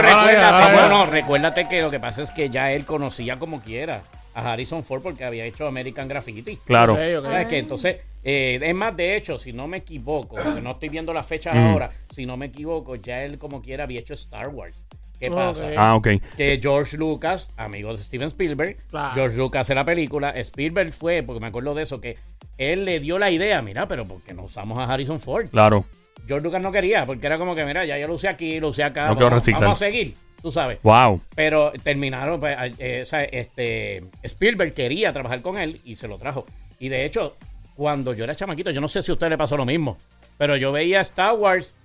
recuérdate, 0.01 0.35
vale. 0.35 0.75
no, 0.77 0.89
no, 0.89 1.05
recuérdate 1.05 1.67
que 1.69 1.81
lo 1.81 1.89
que 1.91 1.99
pasa 2.01 2.23
es 2.23 2.31
que 2.31 2.49
ya 2.49 2.71
él 2.73 2.85
conocía 2.85 3.37
como 3.37 3.61
quiera 3.61 4.01
a 4.33 4.51
Harrison 4.51 4.83
Ford 4.83 5.01
porque 5.03 5.23
había 5.23 5.45
hecho 5.45 5.67
American 5.67 6.07
Graffiti. 6.09 6.57
claro. 6.65 6.93
Ok, 6.93 6.99
ok. 7.19 7.23
¿Sabes 7.25 7.47
qué? 7.47 7.59
Entonces, 7.59 7.97
eh, 8.23 8.59
es 8.61 8.75
más, 8.75 8.95
de 8.95 9.15
hecho, 9.15 9.37
si 9.37 9.53
no 9.53 9.67
me 9.67 9.77
equivoco, 9.77 10.35
porque 10.43 10.61
no 10.61 10.71
estoy 10.71 10.89
viendo 10.89 11.13
las 11.13 11.25
fechas 11.25 11.55
Mm. 11.55 11.57
ahora, 11.67 11.89
si 12.11 12.25
no 12.25 12.37
me 12.37 12.47
equivoco, 12.47 12.95
ya 12.95 13.23
él 13.23 13.37
como 13.37 13.61
quiera 13.61 13.83
había 13.85 13.99
hecho 13.99 14.13
Star 14.13 14.49
Wars. 14.49 14.85
¿Qué 15.19 15.29
pasa? 15.29 15.69
Ah, 15.77 15.95
ok. 15.95 16.07
Que 16.35 16.59
George 16.59 16.97
Lucas, 16.97 17.53
amigo 17.55 17.91
de 17.91 17.97
Steven 18.01 18.27
Spielberg, 18.29 18.77
Claro. 18.89 19.13
George 19.13 19.37
Lucas 19.37 19.69
en 19.69 19.75
la 19.75 19.85
película, 19.85 20.31
Spielberg 20.31 20.91
fue, 20.93 21.21
porque 21.21 21.39
me 21.39 21.47
acuerdo 21.47 21.75
de 21.75 21.83
eso, 21.83 22.01
que 22.01 22.17
él 22.57 22.85
le 22.85 22.99
dio 22.99 23.19
la 23.19 23.29
idea, 23.29 23.61
mira, 23.61 23.87
pero 23.87 24.03
¿por 24.03 24.21
qué 24.23 24.33
no 24.33 24.43
usamos 24.45 24.79
a 24.79 24.85
Harrison 24.85 25.19
Ford? 25.19 25.47
Claro. 25.49 25.85
George 26.27 26.43
Lucas 26.43 26.61
no 26.61 26.71
quería, 26.71 27.05
porque 27.05 27.27
era 27.27 27.37
como 27.37 27.53
que, 27.53 27.65
mira, 27.65 27.85
ya 27.85 27.99
yo 27.99 28.07
lo 28.07 28.15
usé 28.15 28.29
aquí, 28.29 28.59
lo 28.59 28.69
usé 28.69 28.83
acá, 28.83 29.09
No 29.09 29.15
quiero 29.15 29.29
vamos, 29.29 29.45
vamos 29.51 29.71
a 29.81 29.85
seguir, 29.85 30.15
tú 30.41 30.51
sabes. 30.51 30.79
Wow. 30.81 31.21
Pero 31.35 31.71
terminaron, 31.83 32.39
pues, 32.39 32.57
eh, 32.79 33.01
o 33.03 33.05
sea, 33.05 33.23
este, 33.23 34.03
Spielberg 34.23 34.73
quería 34.73 35.13
trabajar 35.13 35.41
con 35.43 35.57
él 35.59 35.79
y 35.85 35.95
se 35.95 36.07
lo 36.07 36.17
trajo. 36.17 36.45
Y 36.79 36.89
de 36.89 37.05
hecho, 37.05 37.35
cuando 37.81 38.13
yo 38.13 38.23
era 38.25 38.35
chamaquito, 38.35 38.69
yo 38.69 38.79
no 38.79 38.87
sé 38.87 39.01
si 39.01 39.09
a 39.09 39.13
usted 39.15 39.27
le 39.27 39.39
pasó 39.39 39.57
lo 39.57 39.65
mismo, 39.65 39.97
pero 40.37 40.55
yo 40.55 40.71
veía 40.71 41.01
Star 41.01 41.33
Wars 41.33 41.75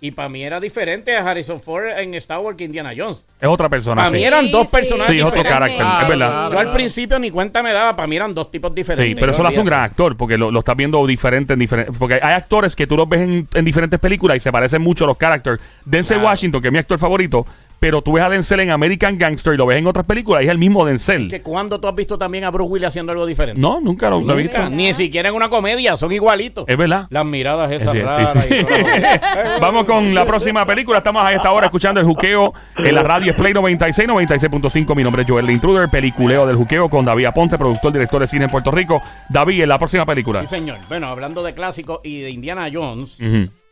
y 0.00 0.12
para 0.12 0.30
mí 0.30 0.42
era 0.42 0.60
diferente 0.60 1.14
a 1.14 1.28
Harrison 1.28 1.60
Ford 1.60 1.84
en 1.88 2.14
Star 2.14 2.38
Wars 2.38 2.56
que 2.56 2.64
Indiana 2.64 2.92
Jones. 2.96 3.22
Es 3.38 3.46
otra 3.46 3.68
persona. 3.68 3.96
Para 3.96 4.10
mí 4.10 4.20
sí. 4.20 4.24
eran 4.24 4.46
Sí, 4.46 4.50
dos 4.50 4.70
sí. 4.70 4.76
personajes 4.76 5.12
Sí, 5.12 5.18
es 5.20 5.24
otro 5.26 5.42
carácter, 5.42 5.86
es 6.02 6.08
verdad. 6.08 6.50
Yo 6.52 6.58
al 6.58 6.72
principio 6.72 7.18
ni 7.18 7.30
cuenta 7.30 7.62
me 7.62 7.74
daba, 7.74 7.94
para 7.94 8.06
mí 8.06 8.16
eran 8.16 8.32
dos 8.32 8.50
tipos 8.50 8.74
diferentes. 8.74 9.06
Sí, 9.06 9.14
pero 9.14 9.32
eso 9.32 9.42
lo 9.42 9.50
hace 9.50 9.60
un 9.60 9.66
gran 9.66 9.82
actor, 9.82 10.16
porque 10.16 10.38
lo, 10.38 10.50
lo 10.50 10.60
estás 10.60 10.74
viendo 10.74 11.06
diferente 11.06 11.52
en 11.52 11.58
diferentes. 11.58 11.94
Porque 11.98 12.14
hay 12.14 12.32
actores 12.32 12.74
que 12.74 12.86
tú 12.86 12.96
los 12.96 13.06
ves 13.06 13.20
en, 13.20 13.46
en 13.52 13.64
diferentes 13.66 14.00
películas 14.00 14.38
y 14.38 14.40
se 14.40 14.50
parecen 14.50 14.80
mucho 14.80 15.04
a 15.04 15.06
los 15.08 15.18
characters. 15.18 15.60
Denzel 15.84 16.16
Claro. 16.16 16.28
Washington, 16.30 16.62
que 16.62 16.68
es 16.68 16.72
mi 16.72 16.78
actor 16.78 16.98
favorito, 16.98 17.44
pero 17.80 18.02
tú 18.02 18.12
ves 18.12 18.24
a 18.24 18.28
Denzel 18.30 18.60
en 18.60 18.70
American 18.70 19.18
Gangster 19.18 19.54
y 19.54 19.56
lo 19.56 19.66
ves 19.66 19.78
en 19.78 19.86
otras 19.86 20.06
películas 20.06 20.42
y 20.42 20.46
es 20.46 20.50
el 20.52 20.58
mismo 20.58 20.84
Denzel. 20.84 21.28
Que 21.28 21.42
cuando 21.42 21.78
tú 21.80 21.88
has 21.88 21.94
visto 21.94 22.16
también 22.18 22.44
a 22.44 22.50
Bruce 22.50 22.70
Willis 22.70 22.88
haciendo 22.88 23.12
algo 23.12 23.26
diferente. 23.26 23.60
No, 23.60 23.80
nunca 23.80 24.10
lo, 24.10 24.20
lo 24.20 24.32
he 24.38 24.42
visto. 24.42 24.68
Ni 24.70 24.92
siquiera 24.94 25.28
en 25.28 25.34
una 25.34 25.48
comedia, 25.48 25.96
son 25.96 26.12
igualitos. 26.12 26.64
Es 26.68 26.76
verdad. 26.76 27.06
Las 27.10 27.24
miradas 27.24 27.70
esas 27.70 27.92
Sí, 27.92 28.00
raras. 28.00 28.32
sí. 28.48 28.54
y. 28.56 29.60
Vamos 29.60 29.84
con 29.84 30.14
la 30.14 30.24
próxima 30.24 30.64
película. 30.66 30.98
Estamos 30.98 31.22
a 31.24 31.32
esta 31.32 31.50
hora 31.52 31.66
escuchando 31.66 32.00
el 32.00 32.06
juqueo 32.06 32.52
en 32.76 32.94
la 32.94 33.02
radio 33.02 33.34
Play 33.36 33.52
96, 33.52 34.08
96.5. 34.08 34.94
Mi 34.96 35.02
nombre 35.04 35.22
es 35.22 35.28
Joel 35.28 35.48
Intruder, 35.50 35.88
peliculeo 35.88 36.46
del 36.46 36.56
juqueo 36.56 36.88
con 36.88 37.04
David 37.04 37.26
Aponte, 37.26 37.58
productor, 37.58 37.92
director 37.92 38.20
de 38.20 38.26
cine 38.28 38.44
en 38.46 38.50
Puerto 38.50 38.70
Rico. 38.70 39.02
David, 39.28 39.62
en 39.62 39.68
la 39.68 39.78
próxima 39.78 40.04
película. 40.06 40.40
Sí, 40.42 40.46
señor. 40.46 40.78
Bueno, 40.88 41.06
hablando 41.08 41.42
de 41.42 41.54
clásicos 41.54 42.00
y 42.02 42.20
de 42.20 42.30
Indiana 42.30 42.68
Jones. 42.72 43.18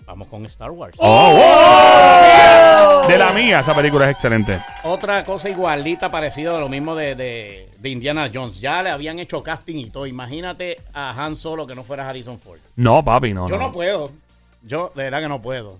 Vamos 0.06 0.28
con 0.28 0.44
Star 0.46 0.70
Wars. 0.70 0.94
Oh, 0.98 1.30
wow. 1.34 3.08
De 3.08 3.18
la 3.18 3.32
mía, 3.32 3.60
esa 3.60 3.74
película 3.74 4.06
es 4.06 4.12
excelente. 4.12 4.58
Otra 4.84 5.22
cosa 5.24 5.48
igualita, 5.50 6.10
parecida 6.10 6.52
de 6.54 6.60
lo 6.60 6.68
mismo 6.68 6.94
de, 6.94 7.14
de- 7.14 7.68
de 7.78 7.88
Indiana 7.90 8.30
Jones. 8.32 8.60
Ya 8.60 8.82
le 8.82 8.90
habían 8.90 9.18
hecho 9.18 9.42
casting 9.42 9.76
y 9.76 9.90
todo. 9.90 10.06
Imagínate 10.06 10.78
a 10.94 11.10
Han 11.10 11.36
Solo 11.36 11.66
que 11.66 11.74
no 11.74 11.84
fuera 11.84 12.08
Harrison 12.08 12.38
Ford. 12.38 12.58
No, 12.76 13.04
papi, 13.04 13.34
no. 13.34 13.48
Yo 13.48 13.56
no. 13.58 13.66
no 13.66 13.72
puedo. 13.72 14.10
Yo, 14.62 14.90
de 14.94 15.04
verdad 15.04 15.20
que 15.20 15.28
no 15.28 15.42
puedo. 15.42 15.78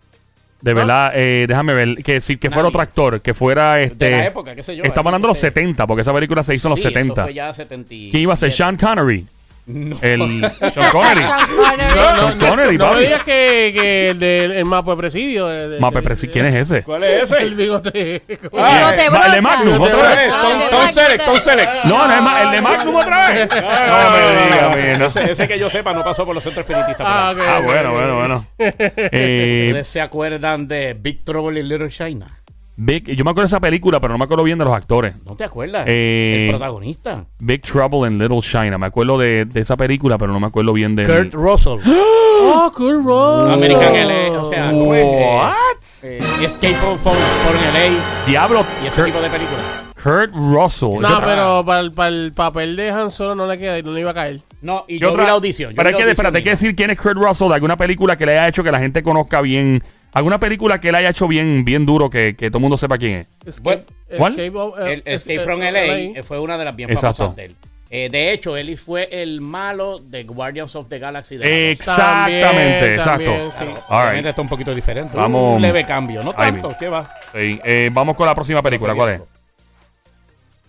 De 0.61 0.73
verdad, 0.73 1.13
eh, 1.15 1.45
déjame 1.47 1.75
ver, 1.75 2.03
que 2.03 2.21
si 2.23 2.39
que 2.39 2.51
fuera 2.51 2.69
otro 2.69 2.81
actor, 2.81 3.21
que 3.21 3.35
fuera 3.35 3.81
este. 3.81 4.05
De 4.07 4.11
la 4.13 4.27
época, 4.27 4.55
qué 4.55 4.63
sé 4.63 4.75
yo. 4.77 4.83
Estamos 4.85 5.11
hablando 5.11 5.29
de 5.29 5.35
los 5.35 5.37
Este- 5.45 5.61
70, 5.61 5.87
porque 5.87 6.03
esa 6.03 6.13
película 6.15 6.43
se 6.43 6.55
hizo 6.55 6.69
en 6.69 6.71
los 6.71 6.79
Sí, 6.81 6.85
70. 6.89 7.13
Eso 7.13 7.23
fue 7.23 7.35
ya 7.35 7.53
77. 7.53 8.11
¿Quién 8.11 8.23
iba 8.23 8.33
a 8.33 8.37
ser? 8.37 8.51
Sean 8.53 8.77
Connery. 8.79 9.27
No. 9.67 9.97
El 10.03 10.21
Sean 10.75 10.91
Connery. 10.91 11.23
Sean 11.25 11.41
Connery. 11.57 11.95
No, 11.95 12.17
no, 12.17 12.17
Sean 12.29 12.39
no, 12.39 12.49
Connery, 12.49 12.77
no 12.79 12.93
me 12.93 13.01
digas 13.01 13.23
que, 13.23 13.71
que 13.75 14.11
el 14.11 14.19
del 14.19 14.53
el 14.53 14.65
mapa 14.67 14.91
de 14.91 14.97
presidio. 14.99 15.47
de- 15.47 15.69
de- 15.71 15.81
Mape, 15.81 15.97
de- 15.97 16.03
pero 16.03 16.17
si- 16.17 16.29
¿quién 16.29 16.45
es 16.47 16.55
ese? 16.55 16.83
¿Cuál 16.83 17.05
es 17.05 17.33
El 17.33 17.45
ese? 17.49 17.55
bigote. 17.55 18.23
Ah, 18.57 18.93
Bigote 18.93 19.09
Va, 19.11 19.27
el 19.27 19.33
de 19.33 19.41
brocha. 19.41 19.43
Magnum, 19.43 19.73
Bigote 19.73 19.93
otra 19.95 20.09
vez. 20.09 20.29
brocha. 20.29 20.43
Tom, 20.43 20.53
Ah, 20.53 20.67
Tom 20.71 20.79
Magnum. 20.81 20.95
Selleck, 20.95 21.25
Tom 21.25 21.37
Selleck. 21.41 21.69
No, 21.85 22.07
no 22.09 22.37
es 22.37 22.45
el 22.45 22.51
de 22.51 22.61
Magnum 22.61 22.95
otra 22.97 23.31
vez. 23.31 23.49
No 23.51 24.11
me 24.11 24.45
digas, 24.45 24.77
mira. 24.77 25.07
Ese, 25.07 25.31
ese 25.31 25.49
que 25.49 25.59
yo 25.59 25.71
sepa 25.71 25.93
no 25.95 26.05
pasó 26.05 26.27
por 26.27 26.35
los 26.35 26.45
centros 26.45 26.65
espiritistas. 26.69 27.07
Ah, 27.09 27.33
por 27.35 27.41
ahí. 27.43 27.49
ok, 27.49 27.55
Ah, 27.55 27.59
ok, 27.61 27.65
bueno, 27.65 27.89
ok. 27.91 27.95
bueno, 27.97 28.17
bueno. 28.17 28.47
Eh, 29.13 29.67
¿Ustedes 29.69 29.89
se 29.89 30.01
acuerdan 30.01 30.69
de 30.69 30.95
Big 30.95 31.25
Trouble 31.25 31.59
in 31.61 31.69
Little 31.69 31.89
China? 31.91 32.39
Big- 32.77 33.07
yo 33.17 33.25
me 33.25 33.31
acuerdo 33.31 33.43
de 33.43 33.47
esa 33.55 33.61
película, 33.61 34.01
pero 34.01 34.13
no 34.15 34.19
me 34.19 34.25
acuerdo 34.25 34.43
bien 34.45 34.59
de 34.59 34.65
los 34.65 34.75
actores. 34.75 35.15
¿No 35.25 35.37
te 35.37 35.45
acuerdas? 35.45 35.85
Eh, 35.89 36.47
El 36.49 36.57
protagonista. 36.57 37.25
Big 37.39 37.63
Trouble 37.63 38.09
in 38.11 38.19
Little 38.19 38.41
China. 38.41 38.79
Me 38.79 38.87
acuerdo 38.87 39.17
de, 39.19 39.45
de 39.45 39.61
esa 39.61 39.77
película, 39.77 40.19
pero 40.19 40.33
no 40.33 40.41
me 40.41 40.47
acuerdo 40.49 40.73
bien 40.73 40.97
de. 40.97 41.05
Kurt 41.05 41.35
Russell. 41.35 41.79
Oh, 41.87 42.71
Kurt 42.75 43.05
Russell. 43.05 43.53
American 43.79 44.09
LA. 44.09 44.41
O 44.41 44.45
sea, 44.45 44.71
¿cómo 44.71 44.95
es? 44.95 45.05
Eh, 45.05 45.39
What? 45.39 45.55
eh, 46.03 46.23
Escape 46.43 46.75
from, 46.75 46.99
from 46.99 47.15
LA. 47.15 48.27
Diablo. 48.27 48.65
Y 48.83 48.87
ese 48.89 48.97
Kurt, 49.03 49.07
tipo 49.07 49.21
de 49.23 49.31
películas. 49.31 49.65
Kurt 50.03 50.33
Russell. 50.35 51.01
No, 51.01 51.21
pero 51.25 51.65
para 51.65 51.81
el, 51.81 51.93
para 51.93 52.09
el 52.09 52.33
papel 52.35 52.77
de 52.77 52.91
Han 52.91 53.11
Solo 53.11 53.35
no 53.35 53.47
le 53.47 53.57
queda, 53.57 53.81
no 53.83 53.93
le 53.93 54.01
iba 54.01 54.11
a 54.11 54.15
caer. 54.15 54.41
No, 54.61 54.85
y 54.89 54.95
¿Qué 54.99 55.01
yo 55.05 55.11
otra? 55.13 55.23
vi 55.23 55.27
la 55.29 55.35
audición. 55.35 55.71
yo 55.71 55.77
Pero 55.77 55.89
hay 55.91 55.95
vi 55.95 56.03
que, 56.03 56.11
espérate, 56.11 56.39
hay 56.39 56.45
que 56.45 56.51
decir 56.51 56.75
quién 56.75 56.91
es 56.91 56.99
Kurt 57.01 57.17
Russell 57.17 57.49
de 57.49 57.55
alguna 57.55 57.77
película 57.77 58.17
que 58.17 58.27
le 58.27 58.33
haya 58.33 58.49
hecho 58.49 58.65
que 58.65 58.73
la 58.73 58.79
gente 58.81 59.03
conozca 59.03 59.41
bien. 59.43 59.83
Alguna 60.15 60.39
película 60.39 60.81
que 60.81 60.91
le 60.93 60.99
haya 60.99 61.11
hecho 61.11 61.27
bien, 61.29 61.65
bien 61.65 61.85
duro, 61.85 62.09
que, 62.09 62.35
que 62.37 62.49
todo 62.49 62.59
el 62.59 62.63
mundo 62.63 62.77
sepa 62.77 62.97
quién 62.99 63.15
es. 63.15 63.27
Escape, 63.47 63.85
Bueno, 64.09 64.17
¿cuál? 64.19 64.41
Escape, 64.41 64.59
eh, 64.91 64.93
El 64.95 65.03
es- 65.05 65.21
Escape 65.27 65.35
eh, 65.35 65.41
from 65.41 65.61
LA 65.61 65.71
LA. 65.71 65.97
eh, 65.97 66.23
fue 66.23 66.39
una 66.39 66.57
de 66.57 66.65
las 66.65 66.77
bien 66.77 66.89
Exacto. 66.91 67.17
famosas 67.17 67.37
de 67.37 67.45
él. 67.47 67.57
Eh, 67.91 68.09
de 68.11 68.33
hecho, 68.33 68.57
él 68.57 68.77
fue 68.79 69.09
el 69.11 69.41
malo 69.41 69.99
de 70.01 70.25
Guardians 70.25 70.75
of 70.75 70.89
the 70.89 70.99
Galaxy. 70.99 71.37
De. 71.37 71.71
Exactamente, 71.73 72.41
También, 72.41 72.95
exacto. 72.95 73.25
también, 73.25 73.51
sí. 73.51 73.57
Claro, 73.59 73.85
All 73.89 73.97
obviamente 74.03 74.17
right. 74.21 74.27
está 74.27 74.43
un 74.43 74.49
poquito 74.49 74.75
diferente. 74.75 75.17
Vamos. 75.17 75.57
Un 75.57 75.63
leve 75.63 75.85
cambio. 75.85 76.23
No 76.23 76.33
tanto. 76.33 76.71
vi. 76.71 76.75
¿Qué 76.79 76.89
va? 76.89 77.05
Sí, 77.33 77.61
eh, 77.63 77.91
vamos 77.93 78.17
con 78.17 78.27
la 78.27 78.35
próxima 78.35 78.63
película. 78.63 78.95
¿Cuál 78.95 79.11
es? 79.11 79.21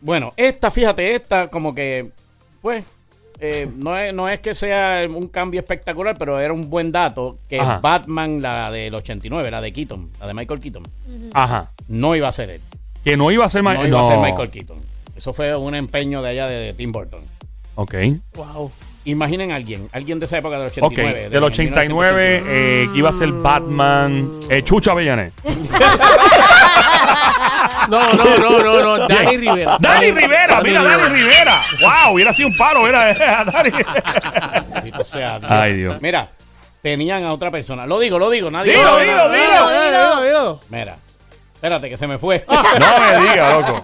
Bueno, 0.02 0.34
esta, 0.38 0.70
fíjate, 0.70 1.16
esta 1.16 1.48
como 1.48 1.74
que, 1.74 2.10
pues, 2.62 2.84
eh, 3.39 3.68
no, 3.75 3.98
es, 3.98 4.13
no 4.13 4.30
es 4.30 4.39
que 4.39 4.56
sea 4.56 5.06
un 5.10 5.27
cambio 5.27 5.60
espectacular, 5.60 6.18
pero 6.18 6.39
era 6.39 6.54
un 6.54 6.70
buen 6.70 6.92
dato 6.92 7.38
que 7.50 7.60
Ajá. 7.60 7.80
Batman, 7.82 8.42
la 8.42 8.72
del 8.72 8.94
89, 8.96 9.51
la 9.51 9.62
de 9.62 9.72
Keaton, 9.74 10.10
la 10.20 10.27
de 10.27 10.34
Michael 10.34 10.60
Keaton, 10.60 10.84
Ajá. 11.34 11.72
no 11.88 12.15
iba 12.15 12.27
a 12.27 12.32
ser 12.32 12.50
él. 12.50 12.62
Que 13.04 13.18
no 13.18 13.30
iba 13.32 13.46
a 13.46 13.50
ser 13.50 13.62
Ma- 13.63 13.74
No 13.75 13.86
iba 13.88 14.01
a 14.01 14.06
ser 14.08 14.18
Michael 14.20 14.50
Keaton. 14.50 14.77
Eso 15.15 15.32
fue 15.34 15.56
un 15.56 15.75
empeño 15.75 16.22
de 16.22 16.30
allá 16.30 16.48
de, 16.48 16.56
de 16.58 16.74
Tim 16.74 16.92
Burton. 16.92 17.22
Ok. 17.75 17.94
Wow. 18.36 18.72
Imaginen 19.06 19.51
a 19.51 19.56
alguien, 19.56 19.88
alguien 19.92 20.18
de 20.20 20.25
esa 20.25 20.39
época 20.39 20.58
del 20.58 20.68
Ok, 20.70 20.77
89. 20.94 21.30
del 21.30 21.44
89, 21.44 22.44
eh, 22.48 22.89
que 22.92 22.98
iba 22.98 23.12
a 23.12 23.13
ser 23.13 23.32
Batman, 23.32 24.32
eh, 24.50 24.63
Chucho 24.63 24.92
Avellané. 24.92 25.32
No, 27.89 28.13
no, 28.13 28.38
no, 28.38 28.60
no, 28.63 28.82
no. 28.98 29.08
Dani 29.08 29.38
Rivera. 29.38 29.77
Dani 29.80 30.12
Rivera, 30.12 30.62
mira, 30.62 30.84
Dani 30.84 31.13
Rivera. 31.15 31.63
Wow, 31.82 32.13
hubiera 32.15 32.34
sido 32.34 32.50
un 32.50 32.58
palo, 32.58 32.84
mira, 32.84 33.13
Dani. 33.46 33.72
Bendito 34.74 35.04
sea. 35.04 35.39
Ay, 35.48 35.74
Dios. 35.74 36.01
Mira, 36.01 36.27
tenían 36.82 37.24
a 37.24 37.34
otra 37.34 37.51
persona. 37.51 37.86
Lo 37.86 38.00
digo, 38.00 38.18
lo 38.20 38.30
digo, 38.30 38.50
nadie. 38.51 38.74
Dilo, 38.75 39.00
dilo, 39.00 39.30
dilo. 39.32 40.22
Dilo. 40.24 40.60
Mira, 40.70 40.98
espérate 41.54 41.89
que 41.89 41.98
se 41.98 42.08
me 42.08 42.18
fue. 42.18 42.46
No 42.48 43.00
me 43.00 43.30
diga, 43.30 43.54
loco. 43.54 43.84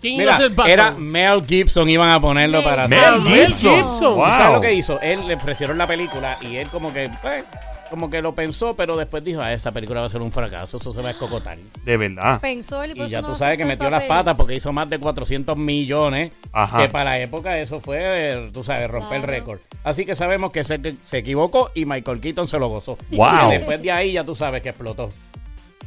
¿Quién 0.00 0.14
iba 0.14 0.22
Mira, 0.22 0.34
a 0.34 0.38
ser 0.38 0.50
Batman? 0.50 0.70
era 0.70 0.90
Mel 0.92 1.44
Gibson, 1.44 1.90
iban 1.90 2.08
a 2.10 2.20
ponerlo 2.20 2.58
Mel 2.58 2.64
para 2.68 2.86
Mel 2.86 2.98
hacer. 3.00 3.20
Mel 3.20 3.46
Gibson. 3.46 3.74
Gibson. 3.74 4.14
Wow. 4.14 4.26
¿Sabes 4.30 4.52
lo 4.52 4.60
que 4.60 4.72
hizo? 4.74 5.00
Él 5.00 5.26
le 5.26 5.34
ofrecieron 5.34 5.76
la 5.76 5.88
película 5.88 6.36
y 6.40 6.54
él 6.56 6.68
como 6.68 6.92
que, 6.92 7.10
pues, 7.20 7.42
como 7.88 8.10
que 8.10 8.22
lo 8.22 8.34
pensó, 8.34 8.74
pero 8.76 8.96
después 8.96 9.24
dijo, 9.24 9.40
ah, 9.40 9.52
esta 9.52 9.72
película 9.72 10.00
va 10.00 10.06
a 10.06 10.10
ser 10.10 10.22
un 10.22 10.32
fracaso, 10.32 10.78
eso 10.78 10.92
se 10.92 11.02
va 11.02 11.08
a 11.08 11.12
escocotar. 11.12 11.58
De 11.84 11.96
verdad. 11.96 12.40
Pensó 12.40 12.82
él 12.82 12.92
y, 12.96 13.02
Y 13.02 13.08
ya 13.08 13.22
no 13.22 13.28
tú 13.28 13.34
sabes 13.34 13.58
que 13.58 13.64
metió 13.64 13.90
las 13.90 14.04
patas 14.04 14.36
porque 14.36 14.54
hizo 14.54 14.72
más 14.72 14.88
de 14.88 14.98
400 14.98 15.56
millones, 15.56 16.32
Ajá. 16.52 16.78
que 16.78 16.88
para 16.88 17.10
la 17.10 17.18
época 17.20 17.58
eso 17.58 17.80
fue, 17.80 18.50
tú 18.52 18.62
sabes, 18.64 18.90
romper 18.90 19.18
el 19.18 19.22
récord. 19.24 19.60
Así 19.84 20.04
que 20.04 20.14
sabemos 20.14 20.52
que 20.52 20.64
se, 20.64 20.80
se 21.06 21.18
equivocó 21.18 21.70
y 21.74 21.84
Michael 21.84 22.20
Keaton 22.20 22.48
se 22.48 22.58
lo 22.58 22.68
gozó. 22.68 22.98
Wow. 23.10 23.48
Y 23.48 23.52
después 23.52 23.82
de 23.82 23.92
ahí 23.92 24.12
ya 24.12 24.24
tú 24.24 24.34
sabes 24.34 24.62
que 24.62 24.70
explotó. 24.70 25.08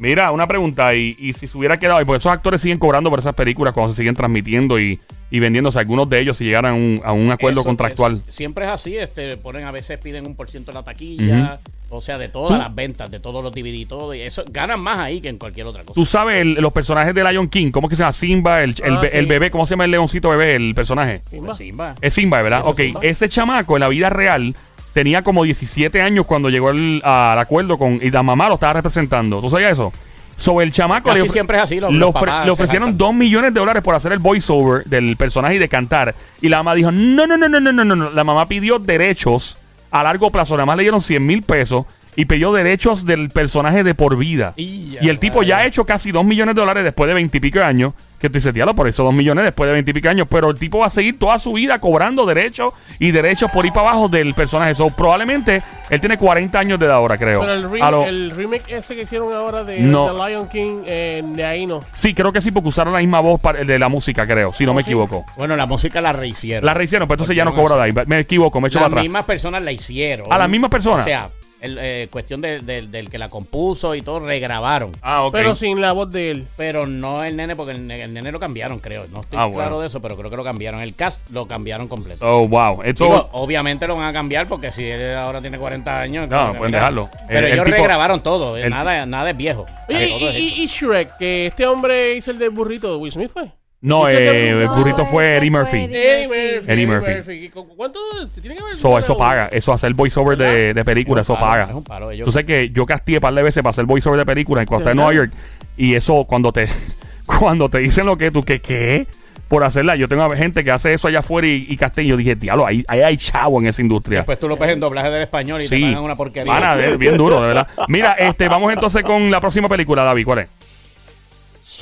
Mira, 0.02 0.32
una 0.32 0.48
pregunta, 0.48 0.96
y, 0.96 1.16
y 1.20 1.34
si 1.34 1.46
se 1.46 1.56
hubiera 1.58 1.78
quedado, 1.78 2.02
y 2.02 2.06
porque 2.06 2.18
esos 2.18 2.32
actores 2.32 2.60
siguen 2.60 2.80
cobrando 2.80 3.12
por 3.12 3.20
esas 3.20 3.36
películas 3.36 3.72
cuando 3.74 3.94
se 3.94 3.98
siguen 4.02 4.16
transmitiendo 4.16 4.80
y, 4.80 5.00
y 5.30 5.40
vendiéndose 5.40 5.78
algunos 5.78 6.10
de 6.10 6.20
ellos 6.20 6.38
si 6.38 6.46
llegaran 6.46 6.74
a 6.74 6.76
un, 6.76 7.02
a 7.06 7.12
un 7.14 7.30
acuerdo 7.30 7.62
Eso 7.62 7.68
contractual. 7.70 8.24
es- 8.28 8.34
siempre 8.34 8.66
es 8.66 8.72
así, 8.72 8.98
este, 8.98 9.38
ponen 9.38 9.64
a 9.66 9.72
veces 9.72 10.00
piden 10.00 10.26
un 10.26 10.36
por 10.36 10.50
ciento 10.50 10.72
de 10.72 10.76
la 10.80 10.84
taquilla, 10.84 11.60
o 11.92 12.02
sea, 12.02 12.18
de 12.18 12.30
todas 12.30 12.54
Tú- 12.54 12.58
las 12.64 12.74
ventas, 12.74 13.12
de 13.12 13.20
todos 13.20 13.44
los 13.44 13.54
DVD 13.54 13.76
y 13.76 13.86
todo, 13.86 14.16
y 14.16 14.22
eso 14.22 14.44
ganan 14.50 14.80
más 14.82 14.98
ahí 14.98 15.22
que 15.22 15.30
en 15.30 15.38
cualquier 15.38 15.68
otra 15.68 15.84
cosa. 15.84 15.94
Tú 15.94 16.06
sabes 16.08 16.40
el- 16.42 16.54
los 16.56 16.74
personajes 16.74 17.14
de 17.14 17.24
Lion 17.32 17.48
King, 17.48 17.70
¿cómo 17.70 17.86
es 17.88 17.92
que 17.92 17.96
se 17.98 18.02
llama? 18.02 18.14
Simba, 18.14 18.64
el, 18.64 18.74
el, 18.84 18.94
Ah, 18.98 19.02
sí. 19.04 19.10
el 19.18 19.28
bebé, 19.28 19.52
¿cómo 19.52 19.68
se 19.68 19.72
llama 19.74 19.86
el 19.86 19.92
leoncito 19.92 20.30
bebé, 20.32 20.56
el 20.56 20.74
personaje? 20.74 21.22
Simba. 21.30 21.54
Simba. 21.54 21.96
Es 22.02 22.14
Simba, 22.16 22.42
¿verdad? 22.42 22.64
Sí, 22.64 22.70
ok, 22.72 22.80
es 22.80 22.86
Simba. 22.88 23.00
ese 23.04 23.30
chamaco 23.30 23.76
en 23.78 23.82
la 23.82 23.88
vida 23.88 24.10
real 24.10 24.56
tenía 24.94 25.22
como 25.24 25.44
17 25.44 26.02
años 26.02 26.26
cuando 26.26 26.50
llegó 26.50 26.70
el- 26.72 27.02
al 27.04 27.40
acuerdo 27.40 27.78
con. 27.78 28.00
Y 28.02 28.12
la 28.12 28.24
mamá 28.24 28.48
lo 28.48 28.56
estaba 28.56 28.74
representando. 28.74 29.40
¿Tú 29.40 29.50
sabías 29.50 29.74
eso? 29.74 29.92
Sobre 30.36 30.66
el 30.66 30.72
chamaco 30.72 31.10
Casi 31.10 31.24
le, 31.24 31.30
siempre 31.30 31.58
es 31.58 31.64
así, 31.64 31.80
los- 31.80 31.94
le 31.94 32.04
ofre- 32.06 32.46
le 32.46 32.52
ofrecieron 32.52 32.90
jactan. 32.90 32.98
2 32.98 33.14
millones 33.14 33.54
de 33.54 33.60
dólares 33.60 33.84
por 33.84 33.94
hacer 33.94 34.12
el 34.12 34.20
voiceover 34.20 34.84
del 34.86 35.16
personaje 35.16 35.56
y 35.56 35.60
de 35.60 35.70
cantar. 35.70 36.16
Y 36.42 36.50
la 36.50 36.58
mamá 36.58 36.74
dijo: 36.74 36.92
No, 36.92 37.28
no, 37.28 37.38
no, 37.38 37.48
no, 37.48 37.60
no, 37.60 37.72
no, 37.72 37.86
no. 37.86 37.96
no". 37.96 38.10
La 38.12 38.24
mamá 38.24 38.48
pidió 38.48 38.80
derechos 38.80 39.58
a 39.92 40.02
largo 40.04 40.32
plazo. 40.32 40.56
Nada 40.56 40.66
más 40.66 40.78
le 40.78 40.84
dieron 40.84 41.02
100 41.02 41.24
mil 41.26 41.44
pesos 41.44 41.86
y 42.16 42.26
pidió 42.26 42.52
derechos 42.52 43.06
del 43.06 43.30
personaje 43.30 43.84
de 43.84 43.96
por 43.96 44.18
vida. 44.18 44.54
Y 44.58 44.98
Y 45.02 45.10
el 45.10 45.20
tipo 45.20 45.44
ya 45.44 45.60
ha 45.60 45.66
hecho 45.66 45.86
casi 45.86 46.12
2 46.12 46.26
millones 46.26 46.56
de 46.56 46.62
dólares 46.62 46.84
después 46.84 47.08
de 47.08 47.14
20 47.14 47.38
y 47.38 47.42
pico 47.42 47.60
de 47.60 47.66
años. 47.66 47.94
Que 48.20 48.30
te 48.30 48.38
dice, 48.38 48.54
por 48.76 48.88
eso 48.88 49.04
2 49.04 49.14
millones 49.16 49.44
después 49.46 49.68
de 49.68 49.74
20 49.74 49.90
y 49.90 49.94
pico 49.96 50.04
de 50.04 50.10
años. 50.12 50.28
Pero 50.30 50.52
el 50.52 50.60
tipo 50.60 50.78
va 50.78 50.86
a 50.86 50.90
seguir 50.92 51.18
toda 51.18 51.40
su 51.40 51.54
vida 51.54 51.80
cobrando 51.80 52.28
derechos 52.28 52.72
y 53.00 53.10
derechos 53.10 53.50
por 53.50 53.66
ir 53.66 53.74
para 53.74 53.90
abajo 53.90 54.10
del 54.10 54.36
personaje. 54.36 54.76
So, 54.76 54.92
probablemente 54.92 55.64
él 55.90 56.00
tiene 56.00 56.18
40 56.20 56.60
años 56.60 56.80
de 56.80 56.86
edad 56.86 56.98
ahora, 56.98 57.18
creo. 57.18 57.40
Pero 57.42 57.54
el, 57.54 57.72
re- 57.72 57.82
A 57.82 57.90
lo- 57.90 58.06
el 58.06 58.30
remake 58.30 58.74
ese 58.78 58.96
que 58.96 59.02
hicieron 59.04 59.34
ahora 59.34 59.64
de, 59.64 59.80
No. 59.80 60.14
de 60.14 60.30
Lion 60.30 60.48
King, 60.50 60.84
eh, 60.86 61.24
de 61.26 61.44
ahí 61.44 61.66
no. 61.66 61.84
Sí, 61.96 62.14
creo 62.14 62.32
que 62.32 62.42
sí, 62.42 62.52
porque 62.52 62.70
usaron 62.70 62.94
la 62.94 63.00
misma 63.00 63.22
voz 63.22 63.40
para, 63.42 63.64
de 63.64 63.80
la 63.80 63.90
música, 63.90 64.28
creo, 64.28 64.54
si 64.54 64.66
no 64.66 64.72
¿Oh, 64.72 64.76
me 64.76 64.84
sí? 64.84 64.92
equivoco. 64.92 65.26
Bueno, 65.36 65.56
la 65.56 65.66
música 65.66 66.00
la 66.00 66.14
rehicieron. 66.14 66.64
La 66.64 66.76
rehicieron, 66.76 67.08
pero 67.08 67.16
entonces 67.16 67.36
ya 67.36 67.44
no 67.46 67.56
cobra 67.56 67.76
de 67.78 67.82
ahí. 67.84 67.94
Me 68.06 68.20
equivoco, 68.20 68.62
me 68.62 68.68
echo 68.68 68.78
Las 68.78 68.84
para 68.84 68.94
atrás. 68.94 69.04
mismas 69.04 69.24
personas 69.26 69.64
la 69.64 69.72
hicieron. 69.72 70.28
¿A 70.32 70.38
las 70.38 70.48
mismas 70.50 70.70
personas? 70.70 71.00
O 71.02 71.04
sea, 71.04 71.30
el, 71.62 71.78
eh, 71.80 72.08
cuestión 72.12 72.42
de- 72.42 72.60
de- 72.60 72.82
del 72.88 73.10
que 73.10 73.18
la 73.18 73.30
compuso 73.30 73.96
y 73.96 74.02
todo, 74.02 74.20
regrabaron. 74.20 74.92
Ah, 75.02 75.24
ok. 75.24 75.32
Pero 75.34 75.56
sin 75.56 75.80
la 75.80 75.92
voz 75.94 76.10
de 76.12 76.32
él. 76.32 76.48
Pero 76.58 76.88
no 76.88 77.24
el 77.24 77.36
nene, 77.36 77.56
porque 77.56 77.74
el, 77.74 77.90
el 77.90 78.14
nene 78.14 78.32
lo 78.32 78.40
cambiaron, 78.40 78.80
creo. 78.80 79.06
No 79.12 79.22
estoy 79.22 79.40
Ah, 79.40 79.46
claro 79.48 79.52
bueno. 79.54 79.80
de 79.82 79.88
eso, 79.88 80.02
pero 80.02 80.18
creo 80.18 80.30
que 80.30 80.38
lo 80.38 80.44
cambiaron. 80.44 80.82
El 80.82 80.96
cast 80.96 81.30
lo 81.30 81.48
cambiaron 81.48 81.88
completo. 81.88 82.26
Oh, 82.28 82.48
wow. 82.48 82.82
Esto, 82.84 83.06
Digo, 83.06 83.30
obviamente 83.34 83.88
lo 83.88 83.96
van 83.96 84.06
a 84.08 84.14
cambiar 84.14 84.48
porque 84.48 84.72
si 84.72 84.86
él 84.86 85.16
ahora 85.16 85.40
tiene 85.42 85.58
40 85.58 86.02
años. 86.02 86.28
que 86.28 86.58
pueden 86.58 86.72
dejarlo. 86.74 87.10
Pero 87.28 87.40
El- 87.40 87.46
el 87.46 87.54
ellos 87.54 87.66
tipo- 87.66 87.78
regrabaron 87.78 88.22
todo. 88.22 88.58
eh, 88.58 88.64
el- 88.64 88.70
nada, 88.72 89.06
nada 89.06 89.30
es 89.30 89.38
viejo. 89.38 89.66
Oye, 89.88 90.10
y, 90.20 90.24
y- 90.60 90.64
y 90.64 90.68
Shrek, 90.68 91.18
que 91.18 91.48
este 91.48 91.68
hombre 91.68 92.16
hizo 92.16 92.32
el 92.32 92.40
de 92.40 92.50
burrito 92.50 92.90
de 92.92 92.98
Will 92.98 93.12
Smith, 93.12 93.32
¿fue? 93.32 93.52
No, 93.82 94.08
eh, 94.08 94.50
el 94.50 94.64
no, 94.64 94.76
burrito 94.76 95.06
fue 95.06 95.38
Eddie 95.38 95.50
fue 95.52 95.60
Murphy. 95.62 95.78
Eddie 95.78 96.26
Eddie 96.26 96.28
Murphy. 96.28 96.56
Murphy. 96.58 96.72
Eddie 96.72 96.88
Murphy. 96.88 97.50
¿Cu- 97.50 97.68
¿Cuánto 97.76 98.00
tiene 98.40 98.56
que 98.56 98.62
haber? 98.62 98.78
So, 98.78 98.98
eso 99.00 99.18
paga. 99.18 99.50
Eso 99.52 99.74
hacer 99.74 99.94
voiceover 99.94 100.38
de, 100.38 100.74
de 100.74 100.86
película, 100.86 101.22
Es 101.22 101.26
eso 101.28 101.38
paga. 101.38 101.66
es 101.70 101.74
un 101.76 101.84
palo, 101.84 102.12
ellos- 102.12 102.26
Tú 102.26 102.32
sabes 102.32 102.46
que 102.46 102.70
yo 102.70 102.86
castigué 102.86 103.18
un 103.18 103.22
par 103.22 103.34
de 103.34 103.44
veces 103.44 103.64
para 103.64 103.72
hacer 103.72 103.86
voiceover 103.86 104.20
de 104.20 104.26
película 104.26 104.66
cuando 104.66 104.86
¿De 104.86 104.92
estaba 104.92 105.10
en 105.10 105.14
Nueva? 105.14 105.14
York. 105.14 105.32
Y 105.78 105.96
eso, 105.96 106.26
cuando 106.26 106.52
te 106.52 106.68
cuando 107.26 107.70
te 107.70 107.80
dicen 107.80 108.06
lo 108.06 108.18
que 108.18 108.30
tú, 108.30 108.44
que 108.44 108.62
qué, 108.62 109.08
por 109.48 109.64
hacerla. 109.64 109.96
Yo 109.96 110.08
tengo 110.08 110.30
gente 110.32 110.64
que 110.64 110.72
hace 110.72 110.94
eso 110.94 111.08
allá 111.08 111.20
afuera 111.20 111.48
y, 111.48 111.66
y 111.68 111.76
casté. 111.76 112.04
Y 112.04 112.08
yo 112.08 112.18
dije, 112.18 112.36
diablo, 112.36 112.66
ahí, 112.68 112.84
ahí 112.88 113.02
hay 113.02 113.18
chavo 113.18 113.60
en 113.60 113.68
esa 113.68 113.82
industria. 113.82 114.20
Después 114.20 114.40
tú 114.40 114.48
lo 114.48 114.58
ves 114.58 114.70
en 114.70 114.80
doblaje 114.80 115.10
del 115.10 115.24
español 115.24 115.62
y 115.62 115.68
te 115.68 115.76
Sí. 115.76 115.82
pagan 115.84 116.04
una 116.04 116.16
porquería. 116.16 116.52
Van 116.54 116.64
a 116.64 116.74
ver, 116.76 116.98
bien 116.98 117.18
duro, 117.18 117.42
de 117.42 117.48
verdad. 117.48 117.68
Mira, 117.88 118.14
este, 118.14 118.48
vamos 118.48 118.72
entonces 118.72 119.04
con 119.04 119.30
la 119.32 119.42
próxima 119.42 119.68
película, 119.68 120.04
David. 120.04 120.24
¿Cuál 120.26 120.40
es? 120.40 120.48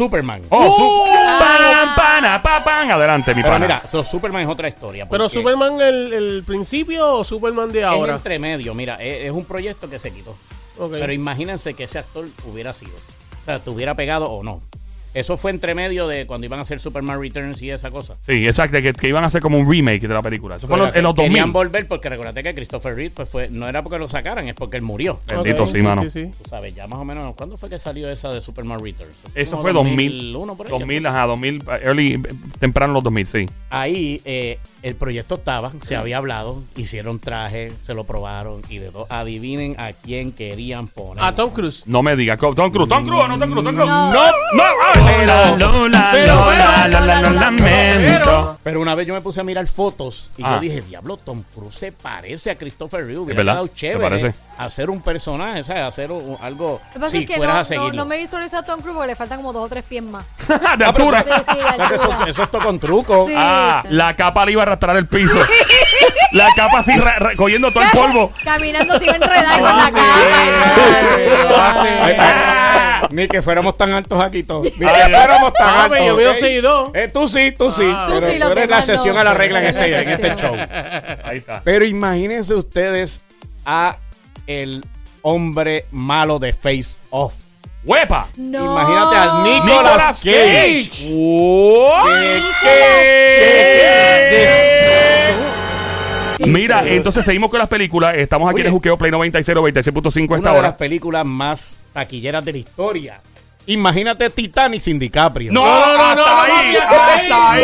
Superman. 0.04 0.42
Oh, 0.50 0.64
su- 0.78 1.12
pam, 1.40 1.94
pana, 1.96 2.42
pa, 2.42 2.64
pam. 2.64 2.90
Adelante, 2.92 3.36
mi 3.36 3.42
Pero 3.42 3.54
pana. 3.54 3.66
mira, 3.66 3.82
so, 3.86 4.02
Superman 4.02 4.44
es 4.44 4.48
otra 4.48 4.70
historia. 4.70 5.06
¿Pero 5.10 5.28
Superman 5.28 5.82
el, 5.82 6.14
el 6.14 6.44
principio 6.46 7.16
o 7.16 7.24
Superman 7.26 7.70
de 7.70 7.80
es 7.80 7.86
ahora? 7.86 8.16
entre 8.16 8.40
medio. 8.40 8.74
Mira, 8.74 8.96
es, 8.96 9.26
es 9.26 9.32
un 9.32 9.44
proyecto 9.44 9.90
que 9.90 10.00
se 10.00 10.12
quitó. 10.12 10.38
Ok. 10.78 10.92
Pero 10.94 11.12
imagínense 11.12 11.74
que 11.74 11.84
ese 11.84 12.00
actor 12.00 12.26
hubiera 12.46 12.74
sido. 12.74 12.94
O 13.42 13.46
sea, 13.46 13.56
estuviera 13.58 13.94
pegado 13.96 14.30
o 14.32 14.42
no. 14.42 14.62
Eso 15.14 15.38
fue 15.38 15.52
entre 15.52 15.74
medio 15.76 16.08
de 16.08 16.26
cuando 16.28 16.46
iban 16.46 16.60
a 16.60 16.62
hacer 16.62 16.80
Superman 16.80 17.20
Returns 17.20 17.62
y 17.62 17.72
esa 17.72 17.90
cosa. 17.92 18.16
Sí, 18.22 18.34
exacto, 18.46 18.78
que, 18.82 18.94
que 18.94 19.08
iban 19.10 19.24
a 19.24 19.28
hacer 19.28 19.42
como 19.42 19.58
un 19.58 19.70
remake 19.70 20.02
de 20.08 20.14
la 20.14 20.22
película. 20.22 20.56
Eso 20.58 20.68
fue 20.68 20.78
en 20.78 20.84
los- 20.86 20.96
en 20.96 21.04
los 21.04 21.16
2000. 21.16 21.32
Querían 21.32 21.54
volver 21.54 21.88
porque 21.88 22.10
recuérdate 22.10 22.44
que 22.44 22.54
Christopher 22.54 22.96
Reeve 22.96 23.12
pues 23.16 23.30
fue, 23.30 23.50
no 23.50 23.68
era 23.68 23.82
porque 23.84 23.98
lo 24.00 24.08
sacaran, 24.08 24.48
es 24.48 24.56
porque 24.56 24.78
él 24.78 24.84
murió. 24.84 25.20
Bendito, 25.28 25.66
sí, 25.66 25.82
mano. 25.82 26.04
Sí, 26.04 26.10
sí. 26.10 26.32
Tú 26.44 26.50
sabes, 26.50 26.76
ya 26.76 26.88
más 26.88 27.00
o 27.00 27.06
menos, 27.06 27.36
¿cuándo 27.36 27.58
fue 27.58 27.70
que 27.70 27.80
salió 27.80 28.10
esa 28.10 28.30
de 28.32 28.42
Superman 28.42 28.80
Returns? 28.80 29.16
Eso 29.36 29.60
fue 29.62 29.74
2000. 29.74 29.96
2001 30.12 30.56
por 30.56 30.68
ahí. 30.68 30.72
2000, 30.72 30.98
entonces. 30.98 31.16
ajá, 31.18 31.26
2000, 31.28 31.64
early, 31.84 32.22
temprano 32.60 32.94
los 32.94 33.04
2000, 33.04 33.26
sí. 33.26 33.46
Ahí 33.72 34.22
eh, 34.26 34.60
el 34.84 34.96
proyecto 34.96 35.36
estaba, 35.36 35.72
se 35.84 35.96
había 35.96 36.18
hablado, 36.18 36.62
hicieron 36.76 37.20
traje, 37.20 37.72
se 37.84 37.94
lo 37.94 38.04
probaron 38.04 38.62
y 38.70 38.78
de 38.78 38.90
todo. 38.90 39.08
Adivinen 39.10 39.76
a 39.80 39.94
quién 39.94 40.32
querían 40.32 40.88
poner. 40.88 41.24
A 41.24 41.34
Tom 41.36 41.50
Cruise. 41.52 41.84
No 41.88 42.02
me 42.04 42.16
digas, 42.16 42.38
Tom 42.40 42.54
Cruise, 42.54 42.90
Tom 42.90 43.06
Cruise, 43.06 43.28
no 43.28 43.40
Tom 43.40 43.52
Cruise, 43.52 43.66
Tom 43.66 43.76
Cruise. 43.76 43.90
No. 43.90 44.14
no, 44.14 44.24
no. 44.54 45.09
Lola, 45.18 45.56
Lola, 45.58 46.10
Pero, 46.12 46.36
Lola, 46.36 46.82
pero, 46.84 47.00
Lola, 47.00 47.22
lo 47.22 47.30
lamento. 47.32 48.58
Pero 48.64 48.82
una 48.82 48.96
vez 48.96 49.08
yo 49.08 49.14
me 49.14 49.22
puse 49.22 49.42
a 49.42 49.44
mirar 49.44 49.66
fotos 49.68 50.32
y 50.38 50.44
Ah. 50.44 50.56
yo 50.56 50.60
dije, 50.60 50.82
diablo, 50.82 51.18
Tom 51.18 51.44
Cruise 51.56 51.76
se 51.76 51.92
parece 51.92 52.52
a 52.52 52.56
Christopher 52.56 53.06
Reeve. 53.06 53.20
Hubiera 53.20 53.38
verdad? 53.40 53.54
quedado 53.54 53.68
¿Te 53.68 53.74
chévere 53.76 54.00
parece? 54.22 54.36
hacer 54.58 54.90
un 54.90 55.02
personaje, 55.02 55.64
¿sabes? 55.64 55.84
Hacer 55.84 56.12
un- 56.12 56.38
algo. 56.42 56.80
Si 57.10 57.26
fueras 57.28 57.56
no, 57.56 57.60
a 57.62 57.64
seguirlo. 57.64 57.90
no, 57.92 57.98
no 57.98 58.06
me 58.06 58.18
visualizo 58.18 58.58
a 58.58 58.64
Tom 58.64 58.80
Cruise 58.82 58.96
porque 58.96 59.08
le 59.08 59.16
faltan 59.16 59.38
como 59.38 59.54
dos 59.54 59.66
o 59.66 59.70
tres 59.70 59.84
pies 59.84 60.04
más. 60.04 60.26
De 60.78 60.86
altura. 60.86 61.24
Sí, 61.24 61.30
sí, 61.50 61.58
de 61.58 61.96
eso, 61.96 62.04
altura. 62.12 62.30
eso 62.30 62.44
es 62.44 62.52
todo 62.52 62.62
con 62.64 62.80
truco. 62.80 63.28
Sí. 63.28 63.34
Ah, 63.36 63.84
la 63.90 64.16
capa 64.16 64.46
le 64.46 64.52
iba 64.54 64.62
a 64.62 64.66
arrastrar 64.66 64.96
el 64.98 65.08
piso. 65.08 65.40
La 66.32 66.48
capa 66.56 66.80
así 66.80 66.92
re- 66.92 67.18
recogiendo 67.20 67.72
todo 67.72 67.84
el 67.84 67.90
polvo. 67.92 68.32
Caminando 68.44 69.00
sin 69.00 69.10
enredar 69.10 69.54
con 69.54 69.62
Lo 69.62 69.68
la 69.78 69.86
hace. 71.72 71.88
Ay, 71.90 72.16
ay, 72.20 73.02
Ni 73.12 73.28
que 73.28 73.42
fuéramos 73.42 73.76
tan 73.78 73.94
altos 73.94 74.22
aquí 74.24 74.44
todos. 74.44 74.66
Ni 74.78 74.86
que 74.86 74.88
fuéramos 74.88 75.54
tan 75.54 75.68
Ah, 75.68 75.84
altos. 75.86 76.00
yo 76.00 76.16
¿ok? 76.16 76.22
6'2". 76.38 76.92
Eh, 76.94 77.10
tú 77.12 77.28
sí, 77.28 77.52
tú 77.58 77.72
sí. 77.72 77.92
Ah. 77.92 78.08
pero 78.20 78.46
Tú 78.48 78.52
eres 78.52 78.70
la 78.70 78.78
excepción 78.80 79.18
a 79.18 79.24
la 79.24 79.34
regla 79.34 79.60
en 79.60 79.66
este, 79.68 80.12
este 80.14 80.36
show. 80.36 80.56
Ahí 81.24 81.38
está. 81.40 81.62
Pero 81.64 81.86
imagínense 81.86 82.54
ustedes 82.54 83.24
a 83.66 83.98
el 84.48 84.86
hombre 85.22 85.86
malo 85.92 86.40
de 86.40 86.54
Face 86.54 86.96
Off. 87.10 87.34
¡Huepa! 87.84 88.28
No. 88.36 88.66
Imagínate 88.66 89.16
a 89.16 89.42
Nicolas 89.44 89.66
Nicolas 89.66 90.20
Cage. 90.20 90.90
Cage. 90.90 91.00
Qué- 92.62 95.09
Mira, 96.48 96.88
entonces 96.88 97.26
seguimos 97.26 97.50
con 97.50 97.60
las 97.60 97.68
películas. 97.70 98.16
Estamos 98.16 98.48
aquí 98.50 98.56
Oye. 98.56 98.62
en 98.64 98.68
el 98.68 98.74
Juqueo 98.74 98.98
Play 98.98 99.12
96 99.12 99.58
96.5 99.58 100.34
a 100.34 100.38
esta 100.38 100.38
Una 100.38 100.38
de 100.38 100.44
las 100.44 100.56
hora. 100.70 100.78
películas 100.78 101.26
más 101.26 101.82
taquilleras 101.94 102.44
de 102.46 102.52
la 102.54 102.58
historia. 102.58 103.22
Imagínate 103.66 104.30
Titanic 104.30 104.82
sin 104.82 104.98
DiCaprio. 104.98 105.52
No, 105.52 105.64
No, 105.64 105.80
no, 105.80 105.98
no, 105.98 106.16
no, 106.16 106.22
hasta 106.26 106.48
no, 106.48 106.56
ahí, 106.56 106.76
hasta 106.76 107.52
ahí. 107.52 107.64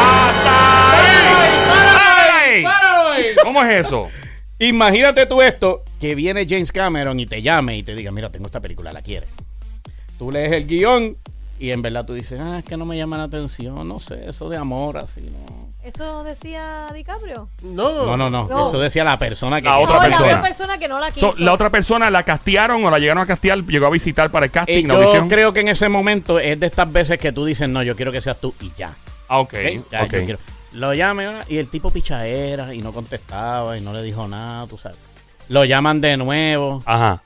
Hasta 0.00 0.90
ahí. 0.92 1.64
¡Páralo 1.68 2.32
ahí! 2.38 2.62
¡Páralo 2.64 3.08
ahí! 3.12 3.24
¿Cómo 3.42 3.62
es 3.64 3.86
eso? 3.86 4.06
Imagínate 4.60 5.26
tú 5.26 5.40
esto, 5.40 5.82
que 6.00 6.14
viene 6.14 6.46
James 6.48 6.72
Cameron 6.72 7.18
y 7.20 7.26
te 7.26 7.42
llame 7.42 7.76
y 7.78 7.82
te 7.82 7.94
diga, 7.94 8.10
mira, 8.10 8.30
tengo 8.30 8.46
esta 8.46 8.60
película, 8.60 8.92
¿la 8.92 9.02
quieres? 9.02 9.28
Tú 10.18 10.32
lees 10.32 10.52
el 10.52 10.66
guion 10.66 11.16
y 11.60 11.70
en 11.70 11.80
verdad 11.82 12.04
tú 12.04 12.14
dices, 12.14 12.40
ah, 12.40 12.58
es 12.58 12.64
que 12.64 12.76
no 12.76 12.84
me 12.84 12.96
llama 12.96 13.16
la 13.18 13.24
atención, 13.24 13.86
no 13.86 14.00
sé, 14.00 14.28
eso 14.28 14.48
de 14.48 14.56
amor 14.56 14.98
así, 14.98 15.20
no. 15.22 15.67
¿Eso 15.88 16.22
decía 16.22 16.88
DiCaprio? 16.92 17.48
No, 17.62 18.04
No, 18.04 18.16
no, 18.16 18.28
no, 18.28 18.46
No. 18.46 18.68
eso 18.68 18.78
decía 18.78 19.04
la 19.04 19.18
persona 19.18 19.62
que... 19.62 19.68
La 19.68 19.78
otra 19.78 19.94
No, 19.94 20.00
persona. 20.02 20.26
la 20.26 20.32
otra 20.36 20.42
persona 20.42 20.78
que 20.78 20.86
no 20.88 20.98
la 20.98 21.10
quiso. 21.10 21.32
So, 21.32 21.38
la 21.38 21.52
otra 21.54 21.70
persona 21.70 22.10
la 22.10 22.22
castearon 22.24 22.84
o 22.84 22.90
la 22.90 22.98
llegaron 22.98 23.22
a 23.22 23.26
castear, 23.26 23.64
llegó 23.64 23.86
a 23.86 23.90
visitar 23.90 24.30
para 24.30 24.44
el 24.44 24.50
Eh, 24.50 24.52
casting, 24.52 24.84
la 24.86 24.94
yo 24.94 25.00
audición. 25.00 25.28
creo 25.30 25.52
que 25.54 25.60
en 25.60 25.68
ese 25.68 25.88
momento 25.88 26.38
es 26.40 26.60
de 26.60 26.66
estas 26.66 26.92
veces 26.92 27.18
que 27.18 27.32
tú 27.32 27.46
dices, 27.46 27.70
no, 27.70 27.82
yo 27.82 27.96
quiero 27.96 28.12
que 28.12 28.20
seas 28.20 28.38
tú 28.38 28.54
y 28.60 28.70
ya. 28.76 28.92
Ah, 29.28 29.38
ok. 29.38 29.54
¿ok? 29.54 29.84
Ya, 29.90 30.02
ok. 30.04 30.12
yo 30.12 30.24
quiero. 30.24 30.38
Lo 30.72 30.92
llame 30.92 31.26
¿verdad? 31.26 31.46
y 31.48 31.56
el 31.56 31.70
tipo 31.70 31.90
pichaera 31.90 32.74
y 32.74 32.82
no 32.82 32.92
contestaba 32.92 33.74
y 33.78 33.80
no 33.80 33.94
le 33.94 34.02
dijo 34.02 34.28
nada, 34.28 34.66
tú 34.66 34.76
sabes. 34.76 34.98
Lo 35.48 35.64
llaman 35.64 36.02
de 36.02 36.18
nuevo, 36.18 36.82
Ajá. 36.84 37.22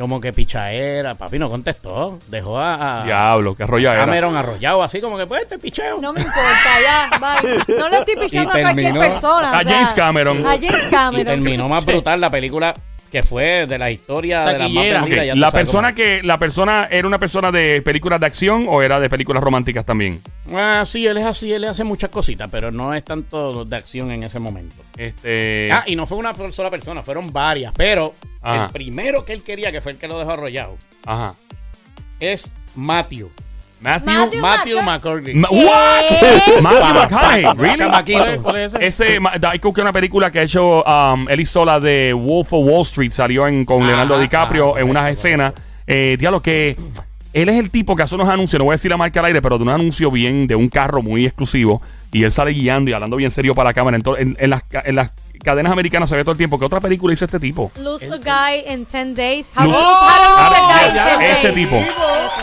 Como 0.00 0.20
que 0.20 0.32
pichaera, 0.32 1.14
papi 1.14 1.38
no 1.38 1.48
contestó, 1.50 2.18
dejó 2.28 2.58
a, 2.58 3.02
a 3.02 3.04
Diablo, 3.04 3.54
rollo 3.58 3.92
era. 3.92 4.06
Cameron 4.06 4.36
arrollado 4.36 4.82
así 4.82 5.00
como 5.00 5.18
que 5.18 5.26
pues 5.26 5.42
este 5.42 5.58
picheo. 5.58 6.00
No 6.00 6.12
me 6.12 6.22
importa, 6.22 6.70
ya, 6.82 7.10
bye. 7.18 7.76
No 7.76 7.88
le 7.88 7.98
estoy 7.98 8.16
pichando 8.20 8.56
Y 8.56 8.60
a 8.60 8.62
cualquier 8.62 8.94
persona. 8.94 9.50
A 9.50 9.60
o 9.60 9.62
sea, 9.62 9.72
James 9.72 9.92
Cameron. 9.92 10.46
A 10.46 10.50
James 10.52 10.86
y 10.86 10.90
Cameron. 10.90 11.26
terminó 11.26 11.68
más 11.68 11.84
brutal 11.84 12.20
la 12.20 12.30
película 12.30 12.74
que 13.10 13.22
fue 13.22 13.66
de 13.66 13.78
la 13.78 13.90
historia 13.90 14.44
de 14.44 14.58
la 14.58 14.68
más 14.68 14.84
ya 14.84 15.32
tú 15.32 15.38
La 15.38 15.50
sabes 15.50 15.66
persona 15.66 15.88
cómo. 15.88 15.96
que 15.96 16.22
la 16.22 16.38
persona 16.38 16.88
era 16.90 17.06
una 17.06 17.18
persona 17.18 17.50
de 17.50 17.82
películas 17.82 18.20
de 18.20 18.26
acción 18.26 18.66
o 18.68 18.82
era 18.82 19.00
de 19.00 19.08
películas 19.08 19.42
románticas 19.42 19.84
también. 19.84 20.20
Ah, 20.54 20.84
sí, 20.86 21.06
él 21.06 21.16
es 21.18 21.24
así, 21.24 21.52
él 21.52 21.64
hace 21.64 21.84
muchas 21.84 22.10
cositas, 22.10 22.48
pero 22.50 22.70
no 22.70 22.94
es 22.94 23.04
tanto 23.04 23.64
de 23.64 23.76
acción 23.76 24.10
en 24.12 24.22
ese 24.22 24.38
momento. 24.38 24.76
Este. 24.96 25.70
Ah, 25.72 25.82
y 25.86 25.96
no 25.96 26.06
fue 26.06 26.18
una 26.18 26.32
sola 26.50 26.70
persona, 26.70 27.02
fueron 27.02 27.32
varias, 27.32 27.72
pero 27.76 28.14
Ajá. 28.42 28.66
el 28.66 28.70
primero 28.72 29.24
que 29.24 29.32
él 29.32 29.42
quería, 29.42 29.72
que 29.72 29.80
fue 29.80 29.92
el 29.92 29.98
que 29.98 30.06
lo 30.08 30.18
dejó 30.18 30.32
arrollado, 30.32 30.76
Ajá. 31.04 31.34
es 32.20 32.54
Matthew. 32.74 33.30
Matthew. 33.80 34.40
Matthew 34.40 34.82
Matthew. 34.82 35.34
Matthew 35.34 36.62
McConaughey. 36.62 37.58
Really? 37.58 37.76
chamaquito. 37.78 38.42
¿Cuál 38.42 38.56
es, 38.56 38.74
ese? 38.74 38.86
Ese, 38.86 39.20
ma- 39.20 39.38
da- 39.38 39.50
hay 39.50 39.58
que 39.58 39.80
una 39.80 39.92
película 39.92 40.30
que 40.30 40.40
ha 40.40 40.42
hecho 40.42 40.82
um, 40.84 41.28
él 41.28 41.40
hizo 41.40 41.64
la 41.64 41.80
de 41.80 42.12
Wolf 42.12 42.52
of 42.52 42.66
Wall 42.66 42.82
Street, 42.82 43.10
salió 43.12 43.46
en, 43.46 43.64
con 43.64 43.86
Leonardo 43.86 44.18
DiCaprio 44.18 44.72
ajá, 44.72 44.80
en 44.80 44.90
unas 44.90 45.10
escenas. 45.10 45.52
Eh, 45.86 46.16
diablo, 46.18 46.40
que 46.42 46.76
él 47.32 47.48
es 47.48 47.56
el 47.58 47.70
tipo 47.70 47.96
que 47.96 48.02
hace 48.02 48.14
unos 48.14 48.28
anuncios, 48.28 48.58
no 48.58 48.64
voy 48.66 48.72
a 48.72 48.74
decir 48.74 48.90
la 48.90 48.96
marca 48.96 49.20
al 49.20 49.26
aire, 49.26 49.40
pero 49.40 49.56
de 49.56 49.62
un 49.64 49.70
anuncio 49.70 50.10
bien, 50.10 50.46
de 50.46 50.56
un 50.56 50.68
carro 50.68 51.00
muy 51.02 51.24
exclusivo. 51.24 51.80
Y 52.12 52.24
él 52.24 52.32
sale 52.32 52.50
guiando 52.50 52.90
y 52.90 52.94
hablando 52.94 53.16
bien 53.16 53.30
serio 53.30 53.54
para 53.54 53.70
la 53.70 53.74
cámara. 53.74 53.96
En, 53.96 54.02
en- 54.18 54.36
en 54.38 54.50
las, 54.50 54.62
ca- 54.64 54.82
en 54.84 54.96
las 54.96 55.12
cadenas 55.42 55.72
americanas 55.72 56.08
se 56.08 56.16
ve 56.16 56.22
todo 56.22 56.32
el 56.32 56.38
tiempo. 56.38 56.58
¿Qué 56.58 56.64
otra 56.64 56.80
película 56.80 57.12
hizo 57.12 57.24
este 57.24 57.40
tipo? 57.40 57.70
Lose 57.78 58.06
a 58.06 58.16
guy 58.18 58.72
in 58.72 58.86
10 58.86 59.14
days. 59.14 59.50
How 59.56 59.64
Lose- 59.66 59.78
lose, 59.78 59.84
how 59.84 60.16
to 60.16 60.28
lose 60.28 60.38
Ah, 60.38 60.46
a 60.48 60.80
guy 60.82 60.88
in 60.88 60.94
ya, 60.94 61.04
10 61.18 61.20
ese 61.38 61.42
days. 61.48 61.54
tipo. 61.54 61.76
Ese. 61.76 61.90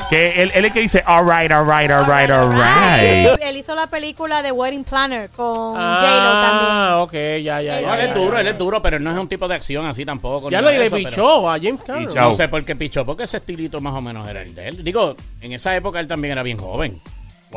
Que 0.10 0.42
él, 0.42 0.52
él 0.56 0.66
es 0.66 0.70
el 0.70 0.74
que 0.74 0.80
dice, 0.82 1.04
alright, 1.06 1.52
alright, 1.52 1.92
alright, 1.92 2.30
Él, 2.30 2.32
alright. 2.32 3.40
él 3.42 3.58
hizo 3.58 3.76
la 3.76 3.88
película 3.88 4.42
de 4.42 4.52
Wedding 4.52 4.84
Planner 4.84 5.30
con 5.30 5.74
Ah, 5.78 6.98
ok, 7.02 7.14
ya, 7.44 7.62
ya, 7.62 7.82
No, 7.82 7.88
ya. 7.88 8.00
él 8.00 8.08
es 8.10 8.14
duro, 8.16 8.34
ya. 8.36 8.42
él 8.42 8.48
es 8.48 8.58
duro, 8.58 8.82
pero 8.82 9.00
no 9.00 9.12
es 9.12 9.18
un 9.18 9.28
tipo 9.28 9.48
de 9.48 9.56
acción 9.56 9.86
así 9.86 10.06
tampoco. 10.06 10.50
Ya 10.50 10.60
ni 10.60 10.64
lo 10.66 10.72
nada 10.72 10.74
de 10.74 10.80
le 10.80 10.86
eso, 10.88 10.96
pero- 10.96 11.10
pichó 11.10 11.50
a 11.50 11.60
James 11.60 11.84
Cameron. 11.84 12.08
Pichao. 12.10 12.30
No 12.32 12.36
sé 12.38 12.48
por 12.48 12.64
qué 12.66 12.76
pichó, 12.76 13.06
porque 13.06 13.24
ese 13.24 13.38
estilito 13.38 13.82
más 13.82 13.94
o 13.94 14.02
menos 14.02 14.28
era 14.28 14.42
el 14.42 14.54
de 14.56 14.68
él. 14.70 14.84
Digo, 14.84 15.16
en 15.42 15.52
esa 15.54 15.76
época 15.76 16.00
él 16.00 16.08
también 16.08 16.32
era 16.32 16.44
bien 16.44 16.58
joven. 16.58 17.00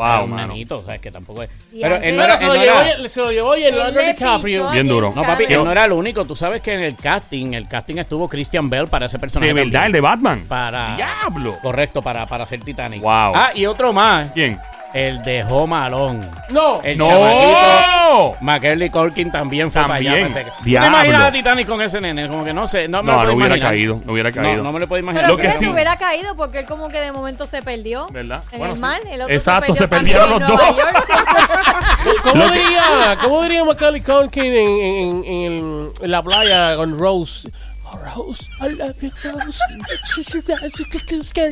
Wow, 0.01 0.25
un 0.25 0.31
mano. 0.31 0.49
nenito, 0.49 0.79
o 0.79 0.83
sea, 0.85 0.95
es 0.97 1.01
que 1.01 1.11
tampoco 1.11 1.43
es. 1.43 1.51
Y 1.73 1.81
Pero 1.83 1.97
él 1.97 2.17
no 2.17 2.23
era, 2.25 2.37
se 2.37 2.45
él 2.45 2.49
lo 2.51 2.55
no 2.57 2.63
llevó, 2.63 2.81
era- 2.81 3.09
se 3.09 3.21
lo 3.21 3.31
llevó 3.33 3.55
DiCaprio. 3.55 4.43
pichó 4.63 4.69
a 4.69 4.73
Bien 4.73 4.89
duro. 4.89 5.13
no, 5.15 5.23
papi, 5.23 5.45
él 5.49 5.65
no 5.65 5.73
era 5.73 5.85
el 5.85 5.93
único. 5.93 6.25
Tú 6.25 6.35
sabes 6.37 6.61
que 6.63 6.75
en 6.75 6.83
el 6.83 6.97
casting, 6.97 7.55
el 7.55 7.67
casting 7.69 7.97
estuvo 7.97 8.29
Christian 8.29 8.69
Bell 8.71 8.89
para 8.89 9.07
ese 9.07 9.19
personaje. 9.19 9.53
De 9.53 9.65
verdad, 9.65 9.87
el 9.87 9.93
de 9.93 10.01
Batman. 10.01 10.45
Para. 10.49 10.97
Diablo. 10.97 11.59
Correcto, 11.63 12.03
para, 12.03 12.27
para 12.27 12.45
hacer 12.45 12.61
Titanic. 12.61 13.03
Wow. 13.03 13.33
Ah, 13.35 13.51
y 13.55 13.67
otro 13.67 13.93
más. 13.93 14.31
¿Quién? 14.33 14.59
El 14.93 15.23
de 15.23 15.45
Home 15.45 15.77
Alone. 15.77 16.27
No. 16.49 16.81
El 16.83 16.99
¡No! 16.99 18.37
Macaulay 18.41 18.91
Culkin 18.91 19.31
también 19.31 19.71
fue 19.71 19.81
También. 19.83 20.13
para 20.13 20.17
allá. 20.19 20.29
para 20.35 20.41
ese- 20.41 20.51
¿Tú 20.59 20.65
te 20.65 20.71
imaginas 20.71 21.23
a 21.23 21.33
Titanic 21.33 21.67
con 21.69 21.81
ese 21.81 22.01
nene? 22.01 22.27
Como 22.29 22.45
que 22.45 22.53
no 22.53 22.67
sé. 22.67 22.89
No, 22.89 23.03
me 23.03 23.13
lo 23.13 23.13
No, 23.13 23.19
puedo 23.19 23.31
no 23.31 23.37
hubiera 23.37 23.57
imaginar. 23.57 23.71
caído, 23.71 24.03
no 24.05 24.13
hubiera 24.13 24.33
caído. 24.33 24.57
No, 24.57 24.63
no 24.65 24.73
me 24.73 24.81
lo 24.81 24.89
puedo 24.89 25.01
imaginar. 25.01 25.27
Pero 25.27 25.37
Lo 25.37 25.43
que 25.43 25.53
sí- 25.57 25.69
hubiera 25.69 25.97
caído 25.97 26.35
porque 26.37 26.59
él 26.61 26.67
como 26.67 26.89
que 26.89 27.01
de 27.01 27.13
momento 27.13 27.47
se 27.47 27.63
perdió. 27.63 28.09
¿Verdad? 28.11 28.43
En 28.51 28.59
Bueno, 28.59 28.75
el 28.75 28.81
mar, 28.81 29.01
el 29.09 29.23
otro 29.23 29.35
Exacto, 29.35 29.75
se, 29.75 29.83
se 29.83 29.89
perdió 29.89 30.19
perdieron 30.19 30.41
también 30.41 30.59
los 30.59 30.95
dos. 30.97 32.23
¿Cómo 32.25 32.45
Lo 32.47 32.51
diría, 32.51 33.19
¿Cómo 33.23 33.43
diría 33.43 33.65
Macaulay 33.65 34.01
Culkin 34.01 34.45
en, 34.45 34.55
en, 34.57 35.25
en, 35.25 35.91
en 36.03 36.11
la 36.11 36.23
playa 36.23 36.75
con 36.77 36.99
Rose? 36.99 37.49
Oh, 37.85 37.97
Rose, 38.17 38.45
I 38.61 38.71
love 38.75 38.97
you, 39.01 39.11
Rose. 39.23 39.61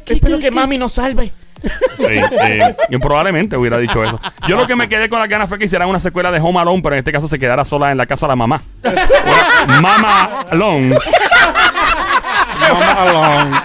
Espero 0.06 0.38
que 0.38 0.50
mami 0.50 0.78
nos 0.78 0.92
salve. 0.92 1.30
Sí, 1.96 2.04
eh, 2.06 2.76
yo 2.90 3.00
probablemente 3.00 3.56
hubiera 3.56 3.78
dicho 3.78 4.02
eso. 4.02 4.20
Yo 4.46 4.56
lo 4.56 4.66
que 4.66 4.76
me 4.76 4.88
quedé 4.88 5.08
con 5.08 5.18
las 5.18 5.28
ganas 5.28 5.48
fue 5.48 5.58
que 5.58 5.64
hicieran 5.64 5.88
una 5.88 6.00
secuela 6.00 6.30
de 6.30 6.40
Home 6.40 6.60
Alone, 6.60 6.80
pero 6.82 6.94
en 6.94 7.00
este 7.00 7.12
caso 7.12 7.28
se 7.28 7.38
quedara 7.38 7.64
sola 7.64 7.90
en 7.90 7.98
la 7.98 8.06
casa 8.06 8.26
de 8.26 8.32
la 8.32 8.36
mamá. 8.36 8.62
Mama 9.80 10.44
Alone. 10.50 10.96
Mama 12.60 12.92
Alone. 12.92 13.56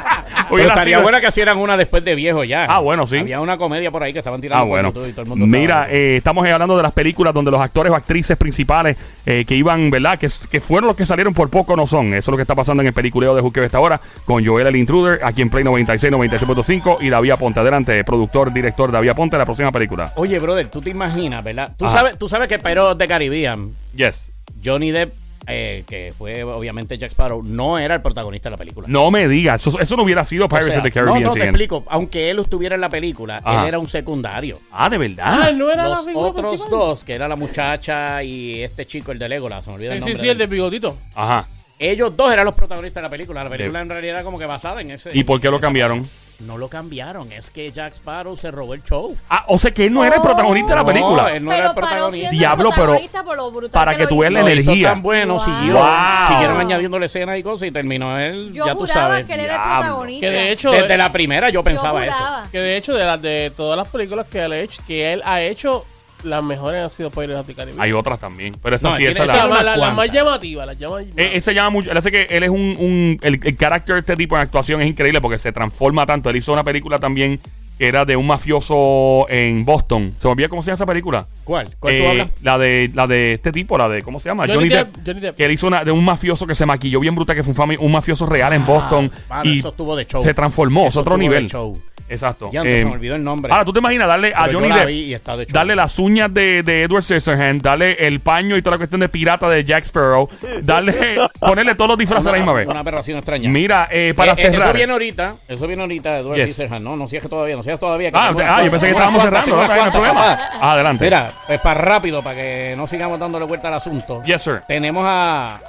Pero 0.53 0.63
Hubiera 0.63 0.73
estaría 0.73 0.99
buena 0.99 1.21
que 1.21 1.27
hicieran 1.27 1.57
una 1.57 1.77
después 1.77 2.03
de 2.03 2.15
viejo 2.15 2.43
ya. 2.43 2.65
Ah, 2.65 2.79
bueno, 2.79 3.05
sí. 3.07 3.17
Había 3.17 3.39
una 3.41 3.57
comedia 3.57 3.91
por 3.91 4.03
ahí 4.03 4.13
que 4.13 4.19
estaban 4.19 4.39
tirando 4.41 4.63
Ah, 4.63 4.67
bueno. 4.67 4.89
Y 4.89 5.11
todo 5.13 5.21
el 5.23 5.27
mundo 5.27 5.45
Mira, 5.47 5.87
eh, 5.89 6.17
estamos 6.17 6.47
hablando 6.47 6.77
de 6.77 6.83
las 6.83 6.93
películas 6.93 7.33
donde 7.33 7.51
los 7.51 7.59
actores 7.61 7.91
o 7.91 7.95
actrices 7.95 8.37
principales 8.37 8.97
eh, 9.25 9.45
que 9.45 9.55
iban, 9.55 9.89
¿verdad? 9.89 10.17
Que, 10.19 10.27
que 10.49 10.59
fueron 10.61 10.87
los 10.87 10.95
que 10.97 11.05
salieron 11.05 11.33
por 11.33 11.49
poco 11.49 11.75
no 11.75 11.87
son. 11.87 12.07
Eso 12.07 12.17
es 12.17 12.27
lo 12.29 12.35
que 12.37 12.41
está 12.43 12.55
pasando 12.55 12.81
en 12.81 12.87
el 12.87 12.93
peliculeo 12.93 13.35
de 13.35 13.41
Juque 13.41 13.63
esta 13.63 13.79
hora 13.79 13.99
con 14.25 14.45
Joel 14.45 14.67
el 14.67 14.75
Intruder, 14.75 15.19
aquí 15.23 15.41
en 15.41 15.49
Play 15.49 15.63
96, 15.63 16.11
96.5 16.13 16.97
y 17.01 17.09
David 17.09 17.33
Ponte. 17.39 17.59
Adelante, 17.59 18.03
productor, 18.03 18.51
director 18.53 18.91
David 18.91 19.11
Ponte, 19.15 19.37
la 19.37 19.45
próxima 19.45 19.71
película. 19.71 20.13
Oye, 20.15 20.39
brother, 20.39 20.67
tú 20.67 20.81
te 20.81 20.89
imaginas, 20.89 21.43
¿verdad? 21.43 21.71
Tú 21.77 21.85
Ajá. 21.85 21.97
sabes, 21.97 22.17
tú 22.17 22.27
sabes 22.29 22.47
que 22.47 22.59
Pirates 22.59 22.97
de 22.97 23.07
Caribbean, 23.07 23.71
Yes. 23.95 24.31
Johnny 24.63 24.91
Depp, 24.91 25.13
eh, 25.47 25.83
que 25.87 26.13
fue 26.17 26.43
obviamente 26.43 26.97
Jack 26.97 27.11
Sparrow, 27.11 27.43
no 27.43 27.77
era 27.77 27.95
el 27.95 28.01
protagonista 28.01 28.49
de 28.49 28.51
la 28.51 28.57
película. 28.57 28.87
No 28.89 29.11
me 29.11 29.27
digas, 29.27 29.65
eso, 29.65 29.79
eso 29.79 29.95
no 29.97 30.03
hubiera 30.03 30.23
sido 30.25 30.45
O 30.45 30.49
Pirates 30.49 30.69
sea, 30.69 30.77
of 30.79 30.83
the 30.83 30.91
Caribbean. 30.91 31.21
no, 31.23 31.29
no, 31.29 31.33
te 31.33 31.43
explico. 31.43 31.83
Aunque 31.89 32.29
él 32.29 32.39
estuviera 32.39 32.75
en 32.75 32.81
la 32.81 32.89
película, 32.89 33.41
Ajá. 33.43 33.61
él 33.63 33.67
era 33.69 33.79
un 33.79 33.87
secundario. 33.87 34.57
Ah, 34.71 34.89
de 34.89 34.97
verdad. 34.97 35.25
Ah, 35.27 35.51
no 35.53 35.69
era 35.69 35.83
la 35.87 35.95
Los 35.97 36.05
figura 36.05 36.27
otros 36.29 36.47
principal. 36.47 36.69
dos, 36.71 37.03
que 37.03 37.13
era 37.13 37.27
la 37.27 37.35
muchacha 37.35 38.23
y 38.23 38.61
este 38.63 38.85
chico, 38.85 39.11
el 39.11 39.19
de 39.19 39.29
Legolas, 39.29 39.63
se 39.65 39.69
me 39.71 39.75
olvida 39.75 39.89
el 39.93 39.95
Sí, 39.95 39.99
nombre. 40.01 40.15
sí, 40.15 40.19
sí, 40.21 40.25
de 40.27 40.31
el 40.31 40.37
de 40.37 40.47
bigotito. 40.47 40.97
Ajá. 41.15 41.47
Ellos 41.79 42.15
dos 42.15 42.31
eran 42.31 42.45
los 42.45 42.55
protagonistas 42.55 43.01
de 43.01 43.05
la 43.07 43.09
película. 43.09 43.43
La 43.43 43.49
película 43.49 43.81
en 43.81 43.89
realidad 43.89 44.15
era 44.15 44.23
como 44.23 44.39
que 44.39 44.45
basada 44.45 44.79
en 44.81 44.91
ese. 44.91 45.09
¿Y 45.13 45.23
por 45.23 45.41
qué 45.41 45.49
lo 45.49 45.59
cambiaron? 45.59 46.07
No 46.45 46.57
lo 46.57 46.67
cambiaron, 46.67 47.31
es 47.31 47.49
que 47.49 47.71
Jack 47.71 47.93
Sparrow 47.93 48.35
se 48.35 48.51
robó 48.51 48.73
el 48.73 48.83
show. 48.83 49.15
Ah, 49.29 49.45
o 49.47 49.57
sea 49.57 49.71
que 49.73 49.85
él 49.85 49.93
no 49.93 50.03
era 50.03 50.15
el 50.15 50.21
Oh. 50.21 50.23
protagonista 50.23 50.69
de 50.71 50.75
la 50.75 50.81
No, 50.81 50.87
película. 50.87 51.33
él 51.35 51.43
no 51.45 51.53
era 51.53 51.67
el 51.67 51.73
protagonista. 51.73 52.29
Diablo, 52.31 52.69
el 52.69 52.75
pero 52.75 52.85
protagonista 52.85 53.23
por 53.23 53.37
lo 53.37 53.51
brutal 53.51 53.71
para 53.71 53.95
que 53.97 54.07
tú 54.07 54.19
veas 54.19 54.33
la 54.33 54.39
hizo 54.41 54.49
energía. 54.49 54.89
tan 54.89 55.01
bueno, 55.01 55.35
Wow. 55.35 55.45
siguió, 55.45 55.73
Wow. 55.77 56.27
siguieron 56.27 56.57
añadiéndole 56.59 57.05
escenas 57.05 57.37
y 57.39 57.43
cosas 57.43 57.67
y 57.67 57.71
terminó 57.71 58.19
él, 58.19 58.51
Yo 58.53 58.65
ya 58.65 58.73
tú 58.73 58.79
juraba 58.79 59.01
sabes. 59.01 59.25
que 59.25 59.33
él 59.33 59.39
era 59.41 59.55
el 59.55 59.61
protagonista. 59.79 60.27
Que 60.27 60.31
de 60.33 60.51
hecho, 60.51 60.71
Desde 60.71 60.97
la 60.97 61.11
primera 61.11 61.49
yo 61.49 61.53
Yo 61.53 61.63
pensaba 61.63 62.05
eso. 62.05 62.17
que 62.51 62.59
de 62.59 62.77
hecho 62.77 62.93
de 62.93 63.05
las 63.05 63.21
de 63.21 63.51
todas 63.55 63.77
las 63.77 63.87
películas 63.87 64.27
que 64.27 64.41
él 64.43 64.51
ha 64.51 64.57
hecho, 64.59 64.81
que 64.87 65.13
él 65.13 65.21
ha 65.25 65.41
hecho, 65.41 65.85
las 66.23 66.43
mejores 66.43 66.83
han 66.83 66.89
sido 66.89 67.09
Pirates 67.09 67.37
of 67.39 67.45
the 67.47 67.53
Caribbean. 67.53 67.81
Hay 67.83 67.91
otras 67.91 68.19
también. 68.19 68.55
Pero 68.61 68.75
esa 68.75 68.89
No, 68.89 68.95
sí, 68.95 68.99
tiene- 68.99 69.11
esa 69.13 69.23
O 69.23 69.25
la. 69.27 69.63
la- 69.63 69.77
más 69.77 69.95
cuantas. 69.95 70.11
llamativas, 70.15 70.67
las 70.67 70.77
llama- 70.79 71.01
Eh, 71.01 71.31
ese 71.33 71.53
llama 71.53 71.69
mucho. 71.69 71.91
Él 71.91 71.97
hace 71.97 72.11
que 72.11 72.27
él 72.29 72.43
es 72.43 72.49
un. 72.49 72.75
un- 72.79 73.19
el, 73.21 73.39
el 73.43 73.55
carácter 73.55 73.95
de 73.95 73.99
este 74.01 74.15
tipo 74.15 74.35
en 74.35 74.41
actuación 74.41 74.81
es 74.81 74.87
increíble 74.87 75.21
porque 75.21 75.37
se 75.37 75.51
transforma 75.51 76.05
tanto. 76.05 76.29
Él 76.29 76.37
hizo 76.37 76.53
una 76.53 76.63
película 76.63 76.99
también 76.99 77.39
que 77.77 77.87
era 77.87 78.05
de 78.05 78.15
un 78.15 78.27
mafioso 78.27 79.25
en 79.29 79.65
Boston. 79.65 80.13
¿Se 80.19 80.27
me 80.27 80.31
olvida 80.33 80.47
cómo 80.47 80.61
se 80.61 80.67
llama 80.67 80.75
esa 80.75 80.85
película? 80.85 81.25
¿Cuál? 81.43 81.75
¿Cuál 81.79 81.97
tú 81.97 82.03
Eh, 82.03 82.07
hablas? 82.07 82.27
la 82.43 82.57
de 82.59 82.91
la 82.93 83.07
de 83.07 83.33
este 83.33 83.51
tipo, 83.51 83.77
la 83.77 83.89
de 83.89 84.03
¿cómo 84.03 84.19
se 84.19 84.29
llama? 84.29 84.45
Johnny 84.47 84.69
Depp, 84.69 84.95
Johnny 85.05 85.19
Depp. 85.19 85.35
Que 85.37 85.45
él 85.45 85.51
hizo 85.53 85.67
una 85.67 85.83
de 85.83 85.91
un 85.91 86.05
mafioso 86.05 86.45
que 86.45 86.53
se 86.55 86.65
maquilló 86.67 86.99
bien 86.99 87.15
bruta, 87.15 87.33
que 87.33 87.43
fue 87.43 87.51
un, 87.51 87.57
fami- 87.57 87.77
un 87.79 87.91
mafioso 87.91 88.25
real 88.27 88.53
en 88.53 88.63
Boston 88.65 89.11
mano, 89.27 89.49
y 89.49 89.59
eso 89.59 89.69
estuvo 89.69 89.95
de 89.95 90.05
show. 90.05 90.23
se 90.23 90.33
transformó, 90.35 90.81
es 90.83 90.87
Eso 90.89 91.01
otro 91.01 91.15
estuvo 91.15 91.29
de 91.31 91.35
nivel. 91.35 91.49
show. 91.49 91.73
Exacto. 92.09 92.49
Ya 92.51 92.61
antes 92.61 92.75
Eh, 92.75 92.79
se 92.79 92.85
me 92.85 92.91
olvidó 92.91 93.15
el 93.15 93.23
nombre. 93.23 93.51
Ahora, 93.51 93.65
tú 93.65 93.73
te 93.73 93.79
imaginas 93.79 94.07
darle 94.07 94.33
a 94.35 94.45
Pero 94.45 94.59
Johnny 94.59 94.69
yo 94.69 94.73
la 94.75 94.79
Depp, 94.81 94.87
vi 94.89 94.99
y 95.05 95.13
está 95.13 95.37
de 95.37 95.45
show. 95.45 95.53
darle 95.53 95.75
las 95.75 95.97
uñas 95.99 96.33
de, 96.33 96.61
de 96.63 96.83
Edward 96.83 97.03
Scissorhands, 97.03 97.63
darle 97.63 97.93
el 97.99 98.19
paño 98.19 98.55
y 98.57 98.61
toda 98.61 98.75
la 98.75 98.77
cuestión 98.79 99.01
de 99.01 99.09
pirata 99.09 99.49
de 99.49 99.63
Jack 99.63 99.85
Sparrow, 99.85 100.29
darle, 100.61 101.17
ponerle 101.39 101.75
todos 101.75 101.89
los 101.89 101.97
disfraces 101.97 102.27
a 102.27 102.31
la 102.31 102.37
misma 102.37 102.53
vez. 102.53 102.67
Una 102.67 102.81
aberración 102.81 103.17
extraña. 103.17 103.49
Mira, 103.49 103.87
eh, 103.91 104.13
para 104.15 104.33
Eh, 104.33 104.35
eh, 104.37 104.41
cerrar. 104.51 104.61
Eso 104.67 104.73
viene 104.73 104.91
ahorita. 104.93 105.35
Eso 105.47 105.67
viene 105.67 105.81
ahorita, 105.81 106.19
Edward 106.19 106.35
Yes. 106.37 106.45
Scissorhands. 106.53 106.83
No, 106.83 106.95
no 106.95 107.07
cierres 107.07 107.29
todavía, 107.29 107.55
no 107.55 107.63
cierres 107.63 107.79
todavía. 107.79 108.11
que 108.11 108.17
Ah, 108.17 108.33
ah, 108.47 108.63
yo 108.63 108.71
pensé 108.71 108.85
que 108.87 108.91
estábamos 108.91 109.21
cerrando. 109.23 109.55
no, 109.55 109.61
hay 109.61 109.91
problema. 109.91 110.13
cuantas. 110.13 110.49
Adelante. 110.61 111.03
Mira, 111.05 111.31
pues 111.47 111.59
para 111.61 111.81
rápido, 111.81 112.21
para 112.21 112.35
que 112.35 112.73
no 112.77 112.85
sigamos 112.85 113.17
dándole 113.19 113.45
vuelta 113.45 113.69
al 113.69 113.75
asunto. 113.75 114.21
Yes, 114.23 114.41
sir. 114.41 114.61
Tenemos 114.67 115.03
a, 115.07 115.59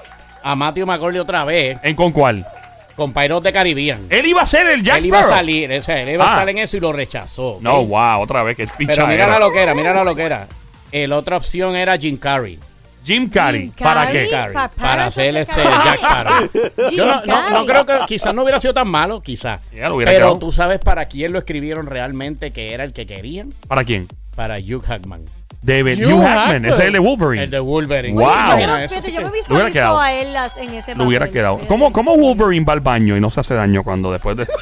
a 0.42 0.54
Matthew 0.56 0.86
McCorley 0.86 1.20
otra 1.20 1.44
vez 1.44 1.78
¿En 1.82 1.94
con 1.96 2.12
cuál? 2.12 2.44
Con 2.96 3.12
Pirates 3.12 3.42
de 3.42 3.52
Caribbean. 3.52 4.06
Él 4.10 4.26
iba 4.26 4.42
a 4.42 4.46
ser 4.46 4.66
el 4.68 4.82
Jack 4.82 4.98
él 4.98 5.06
iba 5.06 5.18
a 5.18 5.22
Sparrow. 5.22 5.38
salir, 5.38 5.72
o 5.72 5.82
sea, 5.82 6.00
él 6.02 6.10
iba 6.10 6.24
Ah. 6.24 6.28
a 6.28 6.34
estar 6.34 6.48
en 6.50 6.58
eso 6.58 6.76
y 6.76 6.80
lo 6.80 6.92
rechazó. 6.92 7.54
¿ok? 7.54 7.62
No, 7.62 7.84
wow, 7.84 8.20
otra 8.20 8.42
vez 8.42 8.56
que 8.56 8.64
es 8.64 8.70
Pero 8.76 9.06
mira 9.06 9.26
la 9.26 9.38
loquera, 9.38 9.74
mira 9.74 9.92
la 9.92 10.04
loquera. 10.04 10.46
La 10.92 11.16
otra 11.16 11.36
opción 11.36 11.74
era 11.74 11.96
Jim 11.98 12.16
Carrey. 12.16 12.58
Jim 13.04 13.28
Carrey. 13.28 13.60
Jim 13.62 13.72
¿Para 13.78 14.10
qué? 14.10 14.28
Carrey, 14.30 14.54
Pa- 14.54 14.68
para 14.68 14.88
para 14.90 15.06
hacer 15.06 15.36
hacer 15.36 15.42
este 15.42 15.62
Carrey. 15.62 15.84
Jack 15.84 15.96
Sparrow. 15.98 16.50
Jim 16.88 16.96
Yo 16.98 17.06
no, 17.06 17.26
no, 17.26 17.50
no 17.50 17.66
Carrey. 17.66 17.84
creo 17.84 17.86
que 18.00 18.06
quizás 18.06 18.34
no 18.34 18.42
hubiera 18.44 18.60
sido 18.60 18.72
tan 18.72 18.88
malo, 18.88 19.20
quizás. 19.20 19.60
Ya 19.74 19.88
lo 19.90 19.96
hubiera 19.96 20.10
Pero 20.12 20.26
quedado. 20.26 20.38
tú 20.38 20.52
sabes 20.52 20.78
para 20.78 21.04
quién 21.06 21.32
lo 21.32 21.38
escribieron 21.38 21.86
realmente 21.86 22.50
que 22.52 22.72
era 22.72 22.84
el 22.84 22.92
que 22.94 23.04
querían. 23.06 23.52
¿Para 23.68 23.84
quién? 23.84 24.08
Para 24.34 24.56
Hugh 24.58 24.82
Hackman. 24.82 25.24
David 25.64 26.04
Hugh 26.04 26.12
Hugh 26.12 26.22
Hackman. 26.22 26.38
Hackman. 26.38 26.64
Ese 26.66 26.74
es 26.80 26.86
el 26.86 26.92
de 26.92 26.98
Wolverine. 26.98 27.44
El 27.44 27.50
de 27.50 27.60
Wolverine. 27.60 28.14
Wow. 28.14 28.24
Oye, 28.54 28.60
yo, 28.62 28.66
no- 28.66 28.74
fíjate, 28.88 29.02
sí 29.02 29.12
yo 29.12 29.18
que- 29.18 29.24
me 29.26 29.30
visualizo 29.32 29.72
quedado. 29.72 30.00
a 30.00 30.12
él 30.12 30.28
en 30.58 30.74
ese 30.74 30.94
Lo 30.94 31.04
hubiera 31.04 31.28
quedado. 31.30 31.54
fíjate. 31.56 31.68
¿Cómo, 31.68 31.92
¿Cómo 31.92 32.16
Wolverine 32.16 32.64
va 32.66 32.72
al 32.74 32.80
baño 32.80 33.16
y 33.16 33.20
no 33.20 33.30
se 33.30 33.40
hace 33.40 33.54
daño 33.54 33.82
cuando 33.82 34.12
después 34.12 34.36
de. 34.36 34.46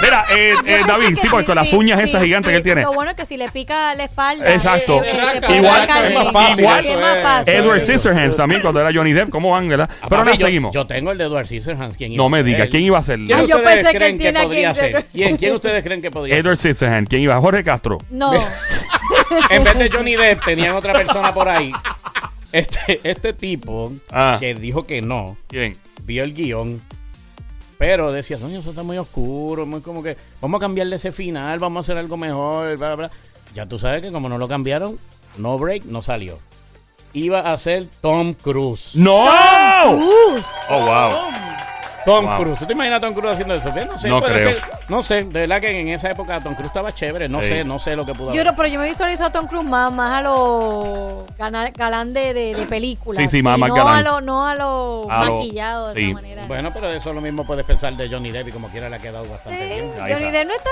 Mira, 0.00 0.24
eh, 0.32 0.54
eh, 0.64 0.80
David, 0.86 1.18
sí, 1.20 1.26
porque 1.28 1.44
con 1.44 1.56
las 1.56 1.68
sí, 1.70 1.76
uñas 1.76 1.98
sí, 2.00 2.04
esas 2.08 2.22
gigantes 2.22 2.48
sí. 2.48 2.52
que 2.52 2.56
él 2.58 2.62
tiene. 2.62 2.82
Lo 2.82 2.92
bueno 2.94 3.10
es 3.10 3.16
que 3.16 3.26
si 3.26 3.36
le 3.36 3.48
pica 3.50 3.92
la 3.96 4.04
espalda. 4.04 4.54
Exacto. 4.54 5.02
eh, 5.02 5.10
eh, 5.10 5.56
Igual- 5.56 5.88
es 5.88 6.14
más 6.14 6.24
de- 6.26 6.32
fácil, 6.32 6.60
Igual- 6.60 6.82
que 6.82 6.88
es 6.88 6.94
eso 6.94 7.00
más 7.00 7.16
es- 7.16 7.22
fácil. 7.24 7.54
Edward. 7.54 7.80
Scissorhands 7.80 8.36
también, 8.36 8.60
cuando 8.62 8.80
era 8.80 8.90
Johnny 8.94 9.12
Depp. 9.12 9.28
¿Cómo 9.30 9.50
van, 9.50 9.68
verdad? 9.68 9.88
Pero 9.88 10.00
Papi, 10.08 10.14
ahora 10.16 10.34
yo, 10.36 10.46
seguimos. 10.46 10.72
Yo 10.74 10.86
tengo 10.86 11.10
el 11.10 11.18
de 11.18 11.24
Edward 11.24 11.46
Scissorhands. 11.46 11.96
¿Quién 11.96 12.12
iba 12.12 12.22
no 12.22 12.28
me 12.30 12.38
a 12.38 12.42
ser? 12.42 12.46
diga, 12.46 12.66
¿quién 12.68 12.82
iba 12.84 12.98
a 12.98 13.02
ser? 13.02 13.18
¿Quién 13.18 13.38
Ah, 13.40 13.42
yo 13.48 13.62
pensé 13.62 13.82
que 13.90 13.98
creen 13.98 14.02
él 14.04 14.10
que 14.12 14.46
tiene 14.48 14.74
ser? 14.74 15.04
¿Quién, 15.12 15.36
¿Quién 15.36 15.54
ustedes 15.54 15.82
creen 15.82 16.00
que 16.00 16.10
podría 16.12 16.36
Edward 16.36 16.56
ser? 16.58 16.74
Scissorhands. 16.76 17.10
¿Quién 17.10 17.22
iba? 17.22 17.38
Jorge 17.40 17.64
Castro. 17.64 17.98
No. 18.08 18.32
En 19.50 19.64
vez 19.64 19.78
de 19.78 19.90
Johnny 19.90 20.16
Depp, 20.16 20.44
tenían 20.44 20.74
otra 20.74 20.92
persona 20.92 21.32
por 21.34 21.48
ahí. 21.48 21.72
Este, 22.52 23.00
este 23.02 23.32
tipo 23.32 23.92
Ah. 24.10 24.36
que 24.40 24.54
dijo 24.54 24.86
que 24.86 25.02
no, 25.02 25.36
¿Quién? 25.48 25.72
vio 26.04 26.24
el 26.24 26.32
guion, 26.34 26.80
pero 27.76 28.10
decía, 28.10 28.38
coño, 28.38 28.58
eso 28.60 28.70
está 28.70 28.82
muy 28.82 28.96
oscuro, 28.98 29.66
muy 29.66 29.80
como 29.82 30.02
que, 30.02 30.16
vamos 30.40 30.58
a 30.58 30.62
cambiarle 30.62 30.96
ese 30.96 31.12
final, 31.12 31.58
vamos 31.58 31.76
a 31.76 31.84
hacer 31.86 31.98
algo 31.98 32.16
mejor, 32.16 32.76
bla, 32.78 32.94
bla, 32.94 33.08
bla. 33.08 33.10
Ya 33.54 33.66
tú 33.66 33.78
sabes 33.78 34.02
que 34.02 34.10
como 34.12 34.28
no 34.28 34.38
lo 34.38 34.48
cambiaron, 34.48 34.98
No 35.36 35.58
Break 35.58 35.84
no 35.84 36.00
salió. 36.02 36.38
Iba 37.12 37.40
a 37.52 37.56
ser 37.58 37.86
Tom 38.00 38.34
Cruise. 38.34 38.94
¡No! 38.96 39.26
Cruz. 39.96 40.46
Oh, 40.68 40.80
wow. 40.80 41.10
Tom 41.10 41.34
Wow. 42.06 42.36
Cruise. 42.36 42.58
¿Tú 42.58 42.66
te 42.66 42.72
imaginas 42.72 42.98
a 42.98 43.00
Tom 43.00 43.12
Cruise 43.14 43.32
haciendo 43.32 43.54
eso? 43.54 43.68
No 43.68 43.98
sé, 43.98 44.08
No 44.08 44.20
puede 44.20 44.34
creo. 44.34 44.52
ser. 44.52 44.62
No 44.88 45.02
sé, 45.02 45.14
de 45.24 45.40
verdad 45.40 45.60
que 45.60 45.80
en 45.80 45.88
esa 45.88 46.10
época 46.10 46.40
Tom 46.40 46.54
Cruise 46.54 46.68
estaba 46.68 46.94
chévere. 46.94 47.28
No 47.28 47.42
Sí. 47.42 47.48
sé, 47.48 47.64
no 47.64 47.78
sé 47.78 47.96
lo 47.96 48.06
que 48.06 48.14
pudo 48.14 48.28
Yo 48.32 48.40
haber. 48.40 48.46
no, 48.46 48.56
pero 48.56 48.68
yo 48.68 48.80
me 48.80 48.88
visualizo 48.88 49.24
a 49.24 49.30
Tom 49.30 49.46
Cruise 49.46 49.66
más, 49.68 49.92
más 49.92 50.10
a 50.10 50.20
lo 50.22 51.26
galán 51.76 52.12
de, 52.14 52.32
de, 52.34 52.54
de 52.54 52.66
películas. 52.66 53.22
Sí, 53.24 53.28
sí, 53.38 53.42
más- 53.42 53.58
no 53.58 53.74
galán. 53.74 53.96
A 53.98 54.02
lo, 54.02 54.20
no 54.20 54.46
a 54.46 54.54
lo 54.54 55.06
A 55.10 55.24
lo- 55.26 55.34
maquillado 55.36 55.88
de 55.88 55.94
sí. 55.94 56.04
esa 56.06 56.14
manera. 56.14 56.46
Bueno, 56.46 56.70
pero 56.72 56.88
eso 56.90 57.12
lo 57.12 57.20
mismo 57.20 57.44
puedes 57.46 57.64
pensar 57.64 57.94
de 57.96 58.08
Johnny 58.08 58.30
Depp 58.30 58.48
y 58.48 58.52
como 58.52 58.68
quiera 58.68 58.88
le 58.88 58.96
ha 58.96 58.98
quedado 59.00 59.28
bastante 59.28 59.58
Sí, 59.58 59.68
bien. 59.74 59.92
Ahí 60.00 60.12
Johnny 60.12 60.26
está. 60.26 60.38
Depp 60.38 60.48
no 60.48 60.54
está. 60.54 60.70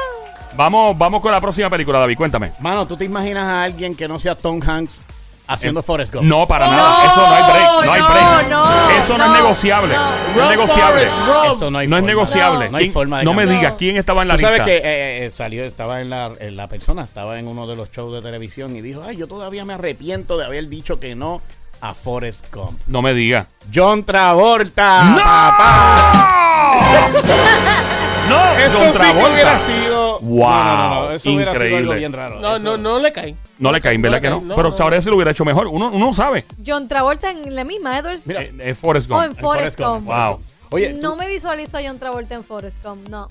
Vamos, 0.55 0.97
vamos 0.97 1.21
con 1.21 1.33
la 1.33 1.41
próxima 1.41 1.69
película, 1.69 1.99
David. 1.99 2.17
Cuéntame. 2.17 2.53
Mano, 2.61 2.87
¿tú 2.87 2.97
te 2.97 3.05
imaginas 3.05 3.45
a 3.45 3.65
alguien 3.65 3.95
que 3.95 4.09
no 4.09 4.19
sea 4.19 4.35
Tom 4.35 4.61
Hanks 4.67 5.03
haciendo 5.49 5.83
Forrest 5.83 6.13
Gump? 6.15 6.25
No, 6.27 6.47
para 6.47 6.67
nada. 6.69 7.05
Eso 7.05 7.21
no 7.21 7.35
hay 7.35 7.43
break. 7.43 7.85
No 7.87 7.93
hay 7.93 8.01
no, 8.01 8.09
break. 8.09 8.49
no, 8.49 8.91
Eso 8.91 9.19
no, 9.19 9.19
no, 9.19 9.25
es 9.35 9.41
negociable. 9.43 9.95
no. 9.95 10.11
No, 10.37 10.43
es 10.45 10.51
negociable. 10.51 11.03
Eso 11.51 11.71
no 11.71 11.79
hay 11.79 11.87
No 11.89 11.97
es 11.97 12.01
forma. 12.01 12.07
negociable. 12.09 12.69
No 12.71 12.77
hay 12.79 12.85
¿Quién- 12.85 12.93
forma 12.93 13.19
de 13.19 13.25
No 13.25 13.33
me 13.35 13.43
cambiar. 13.45 13.61
digas 13.61 13.75
quién 13.79 13.97
estaba 13.97 14.23
en 14.23 14.29
la 14.29 14.35
Tú 14.35 14.39
lista. 14.39 14.49
sabes 14.57 14.63
que 14.65 14.77
eh, 14.79 15.27
eh, 15.27 15.31
salió, 15.31 15.65
estaba 15.65 16.01
en 16.01 16.11
la, 16.11 16.31
en 16.39 16.57
la 16.57 16.67
persona, 16.69 17.03
estaba 17.05 17.39
en 17.39 17.47
uno 17.49 17.67
de 17.67 17.77
los 17.77 17.91
shows 17.93 18.13
de 18.15 18.23
televisión 18.23 18.75
y 18.77 18.81
dijo, 18.81 19.03
ay, 19.07 19.17
yo 19.17 19.27
todavía 19.27 19.65
me 19.65 19.75
arrepiento 19.75 20.37
de 20.39 20.45
haber 20.47 20.69
dicho 20.69 20.99
que 21.01 21.15
no 21.15 21.41
a 21.81 21.93
Forrest 21.95 22.47
Gump. 22.55 22.81
No 22.87 23.03
me 23.03 23.13
digas. 23.15 23.47
John 23.75 24.03
Travolta, 24.05 25.03
¡No! 25.05 25.17
papá. 25.19 26.73
no, 28.29 28.53
Esto 28.59 28.79
John 28.79 28.87
sí 28.87 28.93
que 28.93 28.99
Travolta. 28.99 29.31
hubiera 29.31 29.59
sido... 29.59 29.86
Wow, 30.21 30.49
No, 30.49 30.65
no, 30.65 30.77
no, 30.89 31.05
no, 31.07 31.11
eso 31.13 31.31
hubiera 31.31 31.53
sido 31.53 31.63
algo 31.65 31.77
increíble. 31.77 31.99
bien 31.99 32.13
raro. 32.13 32.41
No, 32.41 32.57
Eso- 32.57 32.65
no, 32.65 32.77
no 32.77 32.99
le 32.99 33.13
cae. 33.13 33.37
No 33.59 33.73
le 33.73 33.81
caen, 33.81 34.01
¿verdad 34.03 34.21
que 34.21 34.31
no? 34.31 34.41
Pero 34.41 34.65
no. 34.65 34.73
sabrá 34.73 35.01
si 35.03 35.09
lo 35.11 35.17
hubiera 35.17 35.31
hecho 35.31 35.45
mejor. 35.45 35.67
Uno, 35.69 35.89
uno 35.89 36.07
no 36.07 36.15
sabe. 36.15 36.45
John 36.67 36.89
Travolta 36.89 37.31
en 37.31 37.55
la 37.55 37.65
misma, 37.65 37.99
Edwards. 37.99 38.27
Mira, 38.27 38.43
Eh, 38.43 38.53
eh, 38.61 38.75
Forrest 38.75 39.11
o 39.11 39.15
Gump. 39.15 39.27
en 39.27 39.37
Forrest 39.37 39.79
Gump. 39.81 40.05
Wow. 40.05 40.41
Oye, 40.71 40.93
no 40.95 41.15
me 41.17 41.29
visualizo 41.29 41.79
a 41.79 41.81
John 41.85 41.99
Travolta 41.99 42.35
en 42.35 42.43
Forrest 42.45 42.83
Gump, 42.85 43.09
no. 43.09 43.29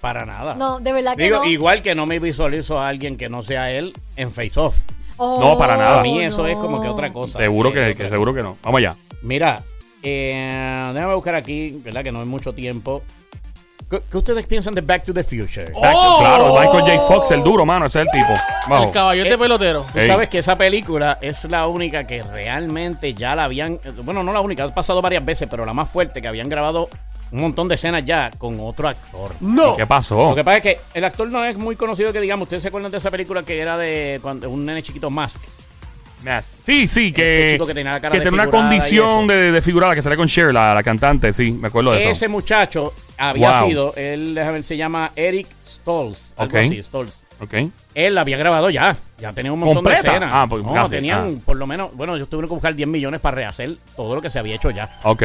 para 0.00 0.26
nada. 0.26 0.54
No, 0.54 0.78
de 0.78 0.92
verdad 0.92 1.16
que 1.16 1.24
Digo, 1.24 1.38
no. 1.38 1.44
igual 1.46 1.80
que 1.82 1.94
no 1.94 2.04
me 2.06 2.18
visualizo 2.20 2.78
a 2.78 2.86
alguien 2.88 3.16
que 3.16 3.28
no 3.30 3.42
sea 3.42 3.70
él 3.72 3.92
en 4.16 4.30
Face 4.30 4.60
Off. 4.60 4.76
Oh, 5.16 5.40
No, 5.40 5.56
para 5.58 5.76
nada. 5.78 6.00
A 6.00 6.02
mí 6.02 6.22
eso 6.22 6.42
no. 6.42 6.48
es 6.48 6.56
como 6.58 6.80
que 6.82 6.88
otra 6.88 7.10
cosa. 7.12 7.38
Seguro 7.38 7.70
Eh, 7.74 7.94
que 7.96 8.08
seguro 8.10 8.34
que 8.34 8.42
no. 8.42 8.58
Vamos 8.62 8.78
allá. 8.78 8.94
Mira, 9.22 9.62
eh, 10.02 10.90
déjame 10.94 11.14
buscar 11.14 11.34
aquí, 11.34 11.80
¿verdad? 11.82 12.02
Que 12.04 12.12
no 12.12 12.20
hay 12.20 12.26
mucho 12.26 12.52
tiempo. 12.52 13.02
¿Qué, 13.88 14.00
qué 14.10 14.16
ustedes 14.18 14.46
piensan 14.46 14.74
de 14.74 14.80
Back 14.80 15.04
to 15.04 15.14
the 15.14 15.22
Future? 15.22 15.66
Back- 15.72 15.94
Oh. 15.94 16.16
Claro, 16.18 16.54
Michael 16.58 16.98
J. 16.98 17.06
Fox, 17.06 17.30
el 17.30 17.42
duro, 17.44 17.64
mano. 17.64 17.86
Ese 17.86 18.00
es 18.00 18.06
el 18.06 18.10
tipo. 18.10 18.32
El 18.84 18.90
caballote 18.90 19.32
Eh, 19.32 19.38
pelotero. 19.38 19.86
Tú 19.92 19.98
Ey. 20.00 20.06
sabes 20.08 20.28
que 20.28 20.38
esa 20.38 20.56
película 20.58 21.18
es 21.20 21.44
la 21.44 21.68
única 21.68 22.04
que 22.04 22.22
realmente 22.22 23.14
ya 23.14 23.36
la 23.36 23.44
habían. 23.44 23.78
Bueno, 24.02 24.24
no 24.24 24.32
la 24.32 24.40
única, 24.40 24.64
ha 24.64 24.74
pasado 24.74 25.00
varias 25.00 25.24
veces, 25.24 25.46
pero 25.48 25.64
la 25.64 25.72
más 25.72 25.88
fuerte 25.88 26.20
que 26.20 26.26
habían 26.26 26.48
grabado 26.48 26.88
un 27.30 27.40
montón 27.40 27.68
de 27.68 27.76
escenas 27.76 28.04
ya 28.04 28.30
con 28.38 28.58
otro 28.60 28.88
actor. 28.88 29.32
No. 29.40 29.76
¿Qué 29.76 29.86
pasó? 29.86 30.30
Lo 30.30 30.34
que 30.34 30.42
pasa 30.44 30.56
es 30.56 30.62
que 30.64 30.78
el 30.94 31.04
actor 31.04 31.28
no 31.28 31.44
es 31.44 31.56
muy 31.56 31.76
conocido 31.76 32.12
que 32.12 32.20
digamos. 32.20 32.46
¿Ustedes 32.46 32.62
se 32.64 32.68
acuerdan 32.68 32.90
de 32.90 32.98
esa 32.98 33.10
película 33.12 33.44
que 33.44 33.58
era 33.60 33.76
de 33.76 34.18
cuando 34.20 34.50
un 34.50 34.64
nene 34.66 34.82
chiquito 34.82 35.10
Mask? 35.10 35.40
Sí, 36.64 36.88
sí, 36.88 37.12
que, 37.12 37.42
Este 37.42 37.52
chico 37.54 37.66
que 37.68 37.74
tenía 37.74 37.92
la 37.92 38.00
cara 38.00 38.12
que 38.14 38.20
tenía 38.20 38.32
una 38.42 38.50
condición 38.50 39.24
eso. 39.24 39.32
de, 39.32 39.52
desfigurada 39.52 39.94
que 39.94 40.02
sale 40.02 40.16
con 40.16 40.26
Cher, 40.26 40.52
la, 40.52 40.74
la 40.74 40.82
cantante, 40.82 41.32
sí, 41.32 41.52
me 41.52 41.68
acuerdo 41.68 41.92
de 41.92 42.00
Ese 42.10 42.24
eso. 42.24 42.28
muchacho 42.32 42.92
había 43.18 43.60
Wow. 43.60 43.68
sido, 43.68 43.94
él, 43.96 44.34
déjame 44.34 44.52
ver, 44.54 44.64
se 44.64 44.76
llama 44.76 45.12
Eric 45.16 45.46
Stolz. 45.66 46.34
Algo 46.36 46.56
Ok. 46.58 46.64
así, 46.64 46.82
Stolz. 46.82 47.22
Ok. 47.40 47.54
Él 47.94 48.14
la 48.14 48.22
había 48.22 48.36
grabado 48.36 48.70
ya. 48.70 48.96
Ya 49.18 49.32
tenía 49.32 49.52
un 49.52 49.60
montón 49.60 49.76
¿Completa? 49.84 50.02
de 50.02 50.08
escenas. 50.08 50.30
Ah, 50.32 50.46
pues, 50.48 50.62
no, 50.64 50.72
casi, 50.72 50.90
tenían 50.96 51.40
por 51.44 51.56
lo 51.56 51.66
menos. 51.66 51.94
Bueno, 51.94 52.16
yo 52.16 52.26
tuvieron 52.26 52.48
que 52.48 52.54
buscar 52.54 52.74
10 52.74 52.88
millones 52.88 53.20
para 53.20 53.34
rehacer 53.36 53.76
todo 53.96 54.14
lo 54.14 54.22
que 54.22 54.30
se 54.30 54.38
había 54.38 54.54
hecho 54.56 54.70
ya. 54.70 54.98
Ok. 55.04 55.22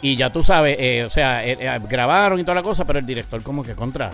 Y 0.00 0.16
ya 0.16 0.30
tú 0.30 0.42
sabes, 0.42 0.76
eh, 0.78 1.04
o 1.04 1.10
sea, 1.10 1.44
eh, 1.44 1.56
eh, 1.60 1.78
grabaron 1.88 2.38
y 2.38 2.44
toda 2.44 2.54
la 2.54 2.62
cosa, 2.62 2.84
pero 2.84 2.98
el 2.98 3.06
director, 3.06 3.42
como 3.42 3.62
que 3.62 3.74
contra. 3.74 4.10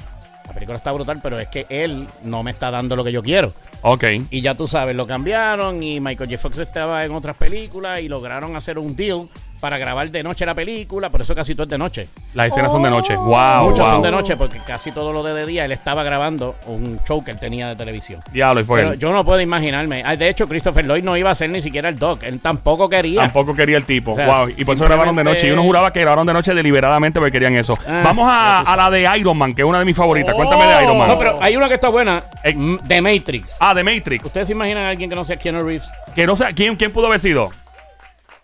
La 0.47 0.53
película 0.53 0.77
está 0.77 0.93
brutal, 0.93 1.21
pero 1.23 1.39
es 1.39 1.49
que 1.49 1.65
él 1.71 2.07
no 2.23 2.43
me 2.43 2.51
está 2.51 2.71
dando 2.71 2.97
lo 2.97 3.03
que 3.05 3.13
yo 3.13 3.23
quiero. 3.23 3.49
Ok. 3.83 4.05
Y 4.31 4.41
ya 4.43 4.55
tú 4.55 4.69
sabes, 4.69 4.95
lo 4.95 5.07
cambiaron 5.07 5.83
y 5.83 6.01
Michael 6.01 6.29
J. 6.31 6.41
Fox 6.41 6.59
estaba 6.59 7.05
en 7.05 7.13
otras 7.13 7.37
películas 7.37 8.01
y 8.01 8.09
lograron 8.09 8.55
hacer 8.55 8.79
un 8.79 8.95
deal 8.95 9.27
para 9.65 9.79
grabar 9.79 10.11
de 10.11 10.23
noche 10.23 10.45
la 10.45 10.53
película, 10.53 11.09
por 11.09 11.23
eso 11.23 11.35
casi 11.35 11.55
todo 11.55 11.63
es 11.63 11.71
de 11.71 11.79
noche. 11.79 12.07
Las 12.35 12.49
escenas 12.49 12.71
son 12.71 12.83
de 12.83 12.91
noche. 12.91 13.17
Oh. 13.17 13.23
Wow. 13.23 13.71
Muchos 13.71 13.79
wow. 13.79 13.89
son 13.89 14.03
de 14.03 14.11
noche 14.11 14.37
porque 14.37 14.59
casi 14.59 14.93
todo 14.93 15.11
lo 15.11 15.23
de, 15.23 15.33
de 15.33 15.47
día 15.47 15.65
él 15.65 15.73
estaba 15.73 16.03
grabando 16.03 16.57
un 16.67 17.01
show 17.09 17.25
que 17.25 17.31
él 17.31 17.39
tenía 17.39 17.69
de 17.69 17.75
televisión. 17.77 18.21
Diablo, 18.31 18.61
y 18.61 18.65
fue 18.65 18.81
Pero 18.81 18.93
él. 18.93 18.99
yo 18.99 19.11
no 19.11 19.25
puedo 19.25 19.41
imaginarme. 19.41 20.03
Ah, 20.05 20.17
De 20.17 20.29
hecho, 20.29 20.47
Christopher 20.47 20.85
Lloyd 20.85 21.03
no 21.03 21.17
iba 21.17 21.31
a 21.31 21.35
ser 21.35 21.49
ni 21.49 21.63
siquiera 21.63 21.89
el 21.89 21.99
Doc. 21.99 22.25
Él 22.25 22.41
tampoco 22.41 22.91
quería. 22.91 23.23
Tampoco 23.23 23.55
quería 23.55 23.79
el 23.79 23.87
tipo. 23.87 24.11
O 24.11 24.17
sea, 24.17 24.27
wow. 24.27 24.49
Y 24.55 24.67
por 24.67 24.75
eso 24.75 24.85
grabaron 24.85 25.17
de 25.17 25.25
noche. 25.25 25.49
Y 25.49 25.51
uno 25.53 25.63
juraba 25.63 25.91
que 25.95 26.01
grabaron 26.01 26.27
de 26.27 26.35
noche 26.35 26.53
deliberadamente 26.53 27.19
porque 27.19 27.33
querían 27.33 27.57
eso. 27.57 27.73
Ah, 27.89 28.03
Vamos 28.05 28.29
a, 28.31 28.59
a 28.59 28.77
la 28.77 28.91
de 28.91 29.09
Iron 29.19 29.39
Man, 29.39 29.55
que 29.55 29.63
es 29.63 29.67
una 29.67 29.79
de 29.79 29.87
mis 29.87 29.97
favoritas. 29.97 30.35
Cuéntame 30.35 30.67
de 30.67 30.85
Iron 30.85 30.99
Man. 30.99 31.09
No, 31.09 31.19
pero 31.19 31.39
hay 31.41 31.57
una 31.57 31.69
que 31.69 31.75
está 31.75 31.89
buena. 31.89 32.23
Eh. 32.43 32.53
mm, 32.55 32.81
The 32.87 33.01
Matrix. 33.01 33.57
Ah, 33.61 33.73
de 33.73 33.83
Matrix. 33.83 34.27
¿Ustedes 34.27 34.47
se 34.47 34.53
imaginan 34.53 34.85
a 34.85 34.91
alguien 34.91 35.09
que 35.09 35.17
no 35.17 35.25
sea 35.25 35.39
Keanu 35.39 35.63
Reeves? 35.63 35.91
Que 36.15 36.27
no 36.27 36.37
sé, 36.37 36.53
¿quién, 36.53 36.77
¿quién 36.77 36.93
pudo 36.93 37.07
haber 37.07 37.21
sido? 37.21 37.49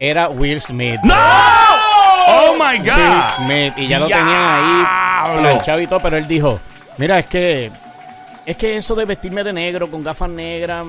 Era 0.02 0.30
Will 0.30 0.62
Smith. 0.62 0.98
¡No! 1.04 1.14
¡Oh, 1.14 2.56
my 2.58 2.78
Will 2.78 2.90
God! 2.90 3.22
Smith. 3.36 3.74
Y 3.76 3.86
ya 3.86 3.98
lo 3.98 4.06
tenían 4.06 4.26
ahí 4.26 5.38
planchado 5.42 5.78
y 5.78 5.86
todo, 5.86 6.00
pero 6.00 6.16
él 6.16 6.26
dijo, 6.26 6.58
mira, 6.96 7.18
es 7.18 7.26
que... 7.26 7.70
Es 8.46 8.56
que 8.56 8.76
eso 8.76 8.94
de 8.94 9.04
vestirme 9.04 9.44
de 9.44 9.52
negro 9.52 9.88
con 9.90 10.02
gafas 10.02 10.30
negras, 10.30 10.84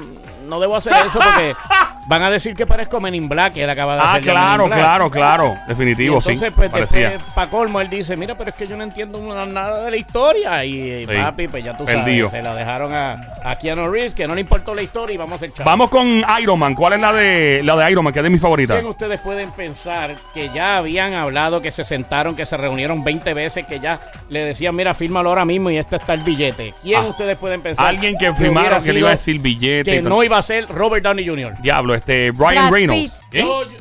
no 0.48 0.60
debo 0.60 0.76
hacer 0.78 0.94
eso 1.06 1.20
porque 1.20 1.54
van 2.08 2.24
a 2.24 2.30
decir 2.32 2.56
que 2.56 2.66
parezco 2.66 3.00
Men 3.00 3.14
in 3.14 3.28
Black, 3.30 3.54
que 3.54 3.64
él 3.64 3.70
acaba 3.70 3.96
de 3.96 4.02
Ah, 4.02 4.12
hacer 4.14 4.24
in 4.26 4.32
claro, 4.32 4.70
claro, 4.70 5.12
claro. 5.12 5.58
Y 5.66 5.70
Definitivo, 5.70 6.16
entonces, 6.18 6.40
sí. 6.40 6.54
pues 6.56 6.72
después, 6.72 7.48
colmo, 7.50 7.82
él 7.82 7.90
dice, 7.90 8.16
mira, 8.16 8.36
pero 8.36 8.50
es 8.52 8.56
que 8.56 8.68
yo 8.68 8.78
no 8.78 8.84
entiendo 8.84 9.20
nada 9.46 9.84
de 9.84 9.92
la 9.92 9.98
historia. 9.98 10.64
Y, 10.66 11.06
Sí. 11.06 11.14
papi, 11.14 11.48
pues 11.50 11.64
ya 11.64 11.78
tú 11.78 11.84
Perdido. 11.86 12.30
sabes, 12.30 12.44
se 12.44 12.50
la 12.50 12.56
dejaron 12.56 12.94
a, 12.94 13.22
a 13.44 13.56
Keanu 13.58 13.90
Reeves, 13.92 14.14
que 14.14 14.28
no 14.28 14.34
le 14.36 14.42
importó 14.42 14.74
la 14.74 14.82
historia 14.82 15.14
y 15.14 15.18
vamos 15.18 15.42
a 15.42 15.48
chavo. 15.48 15.70
Vamos 15.70 15.90
con 15.90 16.24
Iron 16.42 16.58
Man. 16.58 16.74
¿Cuál 16.74 16.94
es 16.94 17.00
la 17.02 17.12
de 17.14 17.62
la 17.64 17.76
de 17.76 17.92
Iron 17.92 18.04
Man? 18.04 18.14
Que 18.14 18.20
es 18.20 18.24
de 18.24 18.30
mi 18.30 18.40
favorita. 18.40 18.76
¿Quién 18.76 18.86
ustedes 18.88 19.20
pueden 19.20 19.52
pensar 19.52 20.16
que 20.34 20.50
ya 20.50 20.78
habían 20.78 21.14
hablado, 21.14 21.62
que 21.62 21.70
se 21.72 21.84
sentaron, 21.84 22.36
que 22.36 22.46
se 22.46 22.56
reunieron 22.58 23.04
20 23.04 23.34
veces, 23.34 23.66
que 23.66 23.80
ya 23.80 24.00
le 24.30 24.46
decían, 24.46 24.74
mira, 24.76 24.94
fírmalo 24.94 25.30
ahora 25.30 25.46
mismo 25.46 25.70
y 25.70 25.78
este 25.78 25.98
está 25.98 26.14
el 26.14 26.22
billete? 26.22 26.74
¿Quién 26.82 27.02
Ah, 27.02 27.08
ustedes 27.08 27.38
pueden 27.42 27.62
pensar? 27.62 27.86
Alguien 27.88 28.18
que 28.18 28.34
firmaron 28.34 28.82
que 28.82 28.94
le 28.94 29.00
iba 29.00 29.10
a 29.10 29.12
decir 29.12 29.38
billete. 29.40 29.92
Que 29.92 30.02
no 30.02 30.24
iba 30.24 30.38
a 30.38 30.42
ser 30.42 30.68
Robert 30.70 31.04
Downey 31.04 31.28
Jr. 31.28 31.56
Diablo, 31.62 31.94
este, 31.94 32.32
Brad 32.32 32.52
Ryan 32.52 32.72
Reynolds. 32.74 33.02
Pitt. 33.12 33.12
¿Quién? 33.32 33.46
Yo, 33.46 33.64
yo- 33.70 33.78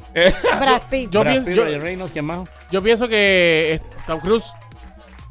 Brad 0.59 0.83
Pitt. 0.91 1.11
Yo 1.13 1.21
Brad 1.21 1.33
pienso- 1.33 1.47
Pitt, 1.47 1.57
yo- 1.57 1.65
Ryan 1.67 1.81
Reynolds, 1.83 2.13
¿quién 2.13 2.25
más? 2.25 2.49
yo 2.73 2.83
pienso 2.83 3.07
que 3.07 3.75
eh, 3.75 3.81
Tom 4.07 4.19
Cruise. 4.19 4.47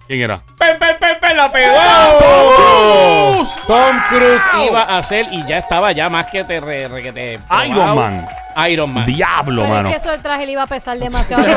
¿Quién 0.10 0.22
era? 0.22 0.42
¡Pe, 0.58 0.66
pe, 0.80 0.88
pe, 1.00 1.16
pe, 1.22 1.34
la 1.36 1.52
pegó! 1.52 1.78
Cruise! 2.18 3.50
Tom 3.68 3.96
Cruise 4.10 4.42
iba 4.68 4.82
a 4.82 4.98
hacer 4.98 5.28
y 5.30 5.46
ya 5.46 5.60
estaba 5.60 5.92
ya 5.92 6.10
más 6.10 6.26
que 6.32 6.44
te, 6.44 6.60
re- 6.60 6.88
re- 6.88 7.04
que 7.04 7.12
te 7.12 7.40
Iron. 7.68 7.96
Man. 7.96 8.26
Iron 8.68 8.92
Man. 8.92 9.06
Diablo, 9.06 9.62
Pero 9.62 9.76
mano. 9.76 9.90
es 9.90 9.96
que 9.96 10.02
eso 10.02 10.10
del 10.10 10.22
traje 10.24 10.48
le 10.48 10.54
iba 10.54 10.64
a 10.64 10.68
pesar 10.68 10.98
demasiado. 10.98 11.46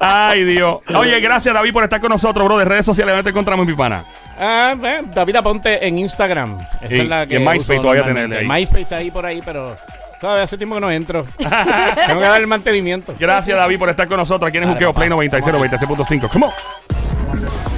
Ay, 0.00 0.44
Dios. 0.44 0.76
Oye, 0.94 1.18
gracias, 1.18 1.52
David, 1.52 1.72
por 1.72 1.82
estar 1.82 1.98
con 2.00 2.10
nosotros, 2.10 2.44
bro. 2.46 2.58
De 2.58 2.64
redes 2.64 2.86
sociales, 2.86 3.12
¿dónde 3.12 3.24
te 3.24 3.30
encontramos, 3.30 3.66
mi 3.66 3.74
pana? 3.74 4.04
Ah, 4.38 4.76
eh, 4.80 5.00
David 5.12 5.36
Aponte 5.36 5.84
en 5.86 5.98
Instagram. 5.98 6.56
Esa 6.82 6.94
Y- 6.94 7.00
es 7.00 7.08
la 7.08 7.24
y 7.24 7.26
que 7.26 7.36
en 7.36 7.44
MySpace 7.44 7.80
todavía 7.80 8.04
tenés 8.04 8.38
ahí. 8.38 8.46
MySpace 8.46 8.94
ahí 8.94 9.10
por 9.10 9.26
ahí, 9.26 9.42
pero 9.44 9.76
Todavía 10.22 10.44
hace 10.44 10.56
tiempo 10.56 10.76
que 10.76 10.80
no 10.80 10.88
entro. 10.88 11.26
Tengo 11.36 12.20
que 12.20 12.26
dar 12.26 12.40
el 12.40 12.46
mantenimiento. 12.46 13.12
Gracias, 13.18 13.58
David, 13.58 13.76
por 13.76 13.90
estar 13.90 14.06
con 14.06 14.18
nosotros 14.18 14.48
aquí 14.48 14.58
en 14.58 14.68
Juqueo 14.68 14.94
Play 14.94 15.08
96, 15.08 15.52
96.5. 15.52 17.71